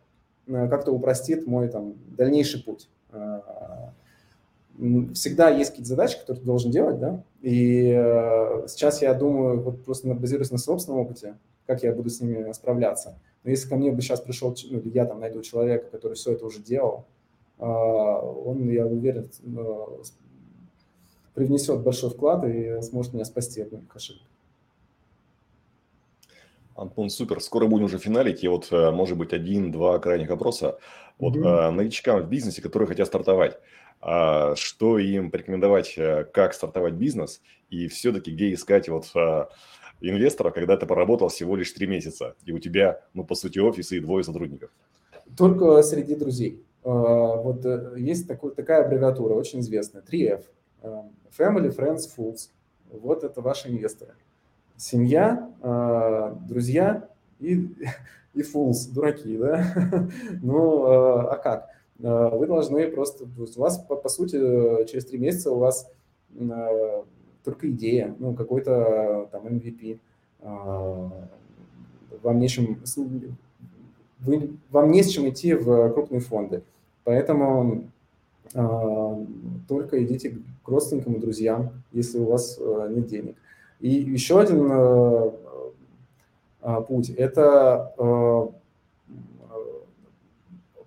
как-то 0.46 0.92
упростит 0.92 1.48
мой 1.48 1.70
там 1.70 1.96
дальнейший 2.18 2.64
путь. 2.64 2.90
А, 3.12 3.94
всегда 5.14 5.50
есть 5.50 5.72
какие-то 5.72 5.90
задачи, 5.90 6.20
которые 6.20 6.42
ты 6.42 6.46
должен 6.46 6.72
делать, 6.72 7.00
да, 7.00 7.24
И 7.44 7.94
э, 7.94 8.68
сейчас 8.70 9.02
я 9.02 9.14
думаю, 9.14 9.62
вот 9.62 9.84
просто 9.84 10.08
базируясь 10.14 10.52
на 10.52 10.58
собственном 10.58 11.02
опыте, 11.02 11.36
как 11.68 11.84
я 11.84 11.92
буду 11.92 12.10
с 12.10 12.22
ними 12.22 12.50
справляться. 12.54 13.20
Но 13.44 13.52
если 13.52 13.68
ко 13.68 13.76
мне 13.76 13.92
бы 13.92 14.02
сейчас 14.02 14.22
пришел, 14.22 14.56
ну, 14.72 14.80
или 14.80 14.90
я 14.90 15.06
там 15.06 15.20
найду 15.20 15.42
человека, 15.42 15.90
который 15.92 16.14
все 16.14 16.32
это 16.32 16.46
уже 16.46 16.60
делал, 16.60 17.06
э, 17.60 17.66
он, 17.66 18.70
я 18.70 18.88
уверен, 18.88 19.30
э, 19.44 19.86
привнесет 21.34 21.82
большой 21.82 22.12
вклад 22.12 22.46
и 22.46 22.82
сможет 22.82 23.14
меня 23.14 23.26
спасти 23.26 23.62
от 23.62 23.74
моих 23.74 23.94
ошибок. 23.94 24.24
Антон, 26.78 27.10
супер. 27.10 27.42
Скоро 27.42 27.68
будем 27.68 27.86
уже 27.86 27.98
финалить. 27.98 28.46
И 28.46 28.48
вот, 28.48 28.70
э, 28.72 28.90
может 28.92 29.18
быть, 29.18 29.34
один-два 29.34 30.00
крайних 30.00 30.30
вопроса. 30.30 30.78
Вот 31.20 31.36
mm-hmm. 31.36 31.72
новичкам 31.72 32.22
в 32.22 32.30
бизнесе, 32.30 32.62
которые 32.62 32.88
хотят 32.88 33.08
стартовать, 33.08 33.60
что 34.56 35.00
им 35.00 35.32
порекомендовать, 35.32 35.94
э, 35.98 36.26
как 36.34 36.54
стартовать 36.54 36.94
бизнес, 36.94 37.42
и 37.70 37.88
все-таки 37.88 38.32
где 38.32 38.54
искать 38.54 38.90
вот 38.90 39.12
инвестора, 40.02 40.52
когда 40.52 40.76
ты 40.76 40.86
поработал 40.86 41.30
всего 41.30 41.56
лишь 41.56 41.72
три 41.72 41.88
месяца, 41.88 42.36
и 42.44 42.52
у 42.52 42.60
тебя, 42.60 43.02
ну, 43.14 43.24
по 43.24 43.36
сути, 43.36 43.60
офис 43.60 43.92
и 43.94 44.00
двое 44.00 44.24
сотрудников? 44.24 44.70
Только 45.38 45.82
среди 45.84 46.16
друзей. 46.16 46.62
Вот 46.84 47.66
есть 47.96 48.28
такой, 48.28 48.54
такая 48.54 48.84
аббревиатура, 48.84 49.34
очень 49.34 49.62
известная, 49.62 50.02
3F. 50.02 50.44
Family, 51.38 51.74
Friends, 51.74 52.02
Fools. 52.18 52.50
Вот 52.92 53.24
это 53.24 53.42
ваши 53.42 53.70
инвесторы 53.70 54.16
семья, 54.78 55.50
а, 55.62 56.38
друзья 56.48 57.08
и, 57.40 57.54
и 58.34 58.42
fools, 58.42 58.92
дураки, 58.94 59.38
да? 59.38 59.66
ну, 60.42 60.86
а, 60.86 61.34
а 61.34 61.38
как? 61.38 61.70
А, 62.02 62.30
вы 62.30 62.48
должны 62.48 62.88
просто, 62.88 63.26
у 63.26 63.60
вас, 63.60 63.78
по, 63.80 63.96
по 63.96 64.10
сути, 64.10 64.38
через 64.86 65.06
три 65.06 65.18
месяца 65.18 65.52
у 65.52 65.60
вас 65.60 65.90
только 67.44 67.70
идея, 67.70 68.16
ну, 68.20 68.34
какой-то 68.34 69.28
там 69.32 69.46
MVP. 69.46 70.00
Вам 70.42 72.40
нечем, 72.40 72.80
вы, 74.20 74.50
вам 74.72 74.92
не 74.92 75.04
с 75.04 75.10
чем 75.10 75.30
идти 75.30 75.54
в 75.54 75.92
крупные 75.92 76.22
фонды. 76.22 76.64
Поэтому 77.04 77.84
только 79.68 80.04
идите 80.04 80.38
к 80.64 80.68
родственникам 80.68 81.16
и 81.16 81.20
друзьям, 81.20 81.84
если 81.92 82.20
у 82.20 82.26
вас 82.26 82.60
нет 82.90 83.08
денег. 83.08 83.36
И 83.84 83.90
еще 83.90 84.40
один 84.40 84.70
э, 84.72 85.32
э, 86.62 86.82
путь– 86.88 87.10
это 87.18 87.94
э, 87.98 88.48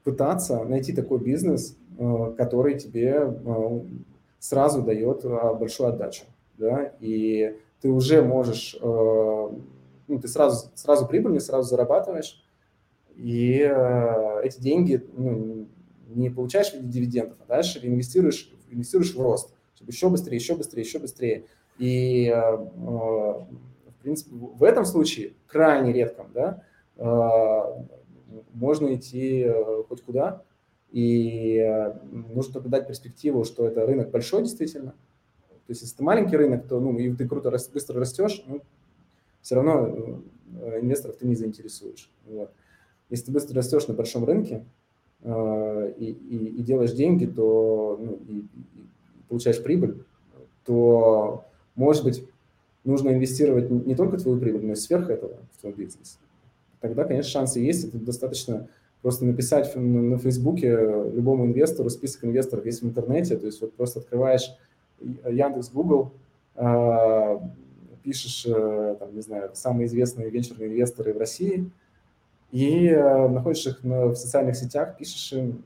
пытаться 0.07 0.63
найти 0.63 0.93
такой 0.93 1.19
бизнес, 1.19 1.77
который 2.39 2.79
тебе 2.79 3.37
сразу 4.39 4.81
дает 4.83 5.25
большую 5.59 5.89
отдачу. 5.89 6.25
Да? 6.57 6.93
И 7.01 7.57
ты 7.81 7.91
уже 7.91 8.23
можешь, 8.23 8.79
ну, 8.81 9.59
ты 10.23 10.29
сразу, 10.29 10.71
сразу 10.77 11.09
прибыльный, 11.09 11.41
сразу 11.41 11.69
зарабатываешь, 11.69 12.41
и 13.17 13.57
эти 14.45 14.61
деньги 14.61 15.05
ну, 15.17 15.67
не 16.15 16.31
получаешь 16.31 16.71
в 16.71 16.75
виде 16.75 16.87
дивидендов, 16.87 17.39
а 17.41 17.49
дальше 17.49 17.81
инвестируешь, 17.83 18.53
инвестируешь 18.71 19.13
в 19.13 19.21
рост, 19.21 19.53
чтобы 19.75 19.91
еще 19.91 20.09
быстрее, 20.09 20.37
еще 20.37 20.55
быстрее, 20.55 20.83
еще 20.83 21.01
быстрее. 21.01 21.45
И, 21.79 22.29
э, 22.29 22.33
э, 22.33 22.57
в 22.57 24.03
принципе, 24.03 24.31
в 24.35 24.63
этом 24.63 24.85
случае, 24.85 25.35
крайне 25.47 25.93
редком, 25.93 26.29
да, 26.33 26.63
э, 26.97 27.61
можно 28.53 28.95
идти 28.95 29.47
хоть 29.89 30.03
куда, 30.03 30.43
и 30.91 31.95
нужно 32.11 32.55
только 32.55 32.69
дать 32.69 32.87
перспективу, 32.87 33.45
что 33.45 33.67
это 33.67 33.87
рынок 33.87 34.11
большой 34.11 34.43
действительно. 34.43 34.93
То 35.67 35.71
есть, 35.71 35.83
если 35.83 35.97
это 35.97 36.05
маленький 36.05 36.37
рынок, 36.37 36.69
то 36.69 36.79
ну, 36.79 36.97
и 36.97 37.13
ты 37.15 37.29
круто 37.29 37.51
быстро 37.51 37.99
растешь, 37.99 38.45
ну, 38.47 38.63
все 39.43 39.57
равно 39.57 40.23
инвесторов 40.81 41.17
ты 41.17 41.27
не 41.27 41.35
заинтересуешь. 41.35 42.11
Вот. 42.27 42.51
Если 43.11 43.27
ты 43.27 43.33
быстро 43.33 43.57
растешь 43.57 43.87
на 43.89 43.95
большом 43.95 44.25
рынке 44.25 44.65
э, 45.23 45.93
и, 45.99 46.11
и, 46.11 46.47
и 46.59 46.63
делаешь 46.63 46.93
деньги, 46.93 47.27
то 47.27 47.99
ну, 48.01 48.19
и, 48.29 48.39
и 48.39 48.87
получаешь 49.29 49.63
прибыль, 49.63 50.05
то 50.65 51.45
может 51.75 52.05
быть, 52.05 52.25
нужно 52.85 53.11
инвестировать 53.11 53.71
не 53.71 53.95
только 53.95 54.19
твою 54.19 54.41
прибыль, 54.41 54.65
но 54.65 54.73
и 54.73 54.77
сверх 54.77 55.11
этого 55.11 55.37
в 55.53 55.61
твой 55.61 55.73
бизнес. 55.73 56.19
Тогда, 56.81 57.05
конечно, 57.05 57.31
шансы 57.31 57.61
есть. 57.61 57.89
Это 57.89 57.99
достаточно 57.99 58.69
просто 59.03 59.25
написать 59.25 59.75
на 59.77 60.19
Фейсбуке 60.19 60.71
любому 61.13 61.47
инвестору, 61.47 61.91
список 61.91 62.25
инвесторов 62.25 62.67
есть 62.67 62.83
в 62.83 62.87
интернете, 62.87 63.37
то 63.37 63.47
есть 63.47 63.61
вот 63.61 63.75
просто 63.75 64.01
открываешь 64.01 64.51
Яндекс, 65.01 65.71
Google, 65.71 66.13
а, 66.57 67.41
пишешь, 68.03 68.47
э, 68.47 68.97
там, 68.99 69.15
не 69.15 69.21
знаю, 69.21 69.51
самые 69.55 69.87
известные 69.87 70.31
венчурные 70.31 70.69
инвесторы 70.69 71.13
в 71.13 71.19
России, 71.19 71.71
и 72.53 72.87
э, 72.89 73.29
находишь 73.29 73.67
их 73.67 73.83
в 73.83 74.15
социальных 74.15 74.57
сетях, 74.57 74.97
пишешь 74.97 75.33
им, 75.33 75.65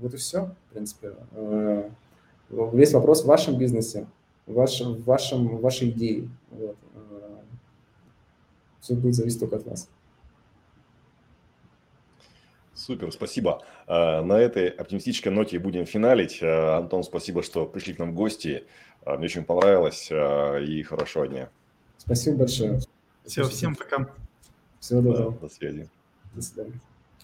вот 0.00 0.14
и 0.14 0.16
все, 0.16 0.50
в 0.68 0.72
принципе. 0.72 1.14
Э, 1.32 1.88
весь 2.50 2.92
вопрос 2.92 3.22
в 3.22 3.26
вашем 3.26 3.56
бизнесе, 3.56 4.06
ваш, 4.46 4.80
в 4.80 5.04
вашем, 5.04 5.58
вашей 5.58 5.90
идее. 5.90 6.28
Вот. 6.50 6.76
Все 8.82 8.94
будет 8.94 9.14
зависеть 9.14 9.40
только 9.40 9.56
от 9.56 9.64
вас. 9.64 9.88
Супер, 12.74 13.12
спасибо. 13.12 13.62
Э, 13.86 14.22
на 14.22 14.38
этой 14.38 14.68
оптимистической 14.68 15.30
ноте 15.30 15.58
будем 15.60 15.86
финалить. 15.86 16.42
Э, 16.42 16.76
Антон, 16.76 17.04
спасибо, 17.04 17.44
что 17.44 17.64
пришли 17.64 17.94
к 17.94 17.98
нам 18.00 18.10
в 18.10 18.14
гости. 18.14 18.64
Мне 19.06 19.24
очень 19.24 19.44
понравилось 19.44 20.10
и 20.12 20.82
хорошего 20.84 21.26
дня. 21.26 21.50
Спасибо 21.98 22.38
большое. 22.38 22.80
Все, 23.24 23.44
всем 23.44 23.74
пока. 23.74 24.08
Всего 24.78 25.00
доброго. 25.00 25.32
Да, 25.32 25.38
до 25.38 25.48
связи. 25.48 25.88
До 26.34 26.42
свидания. 26.42 26.80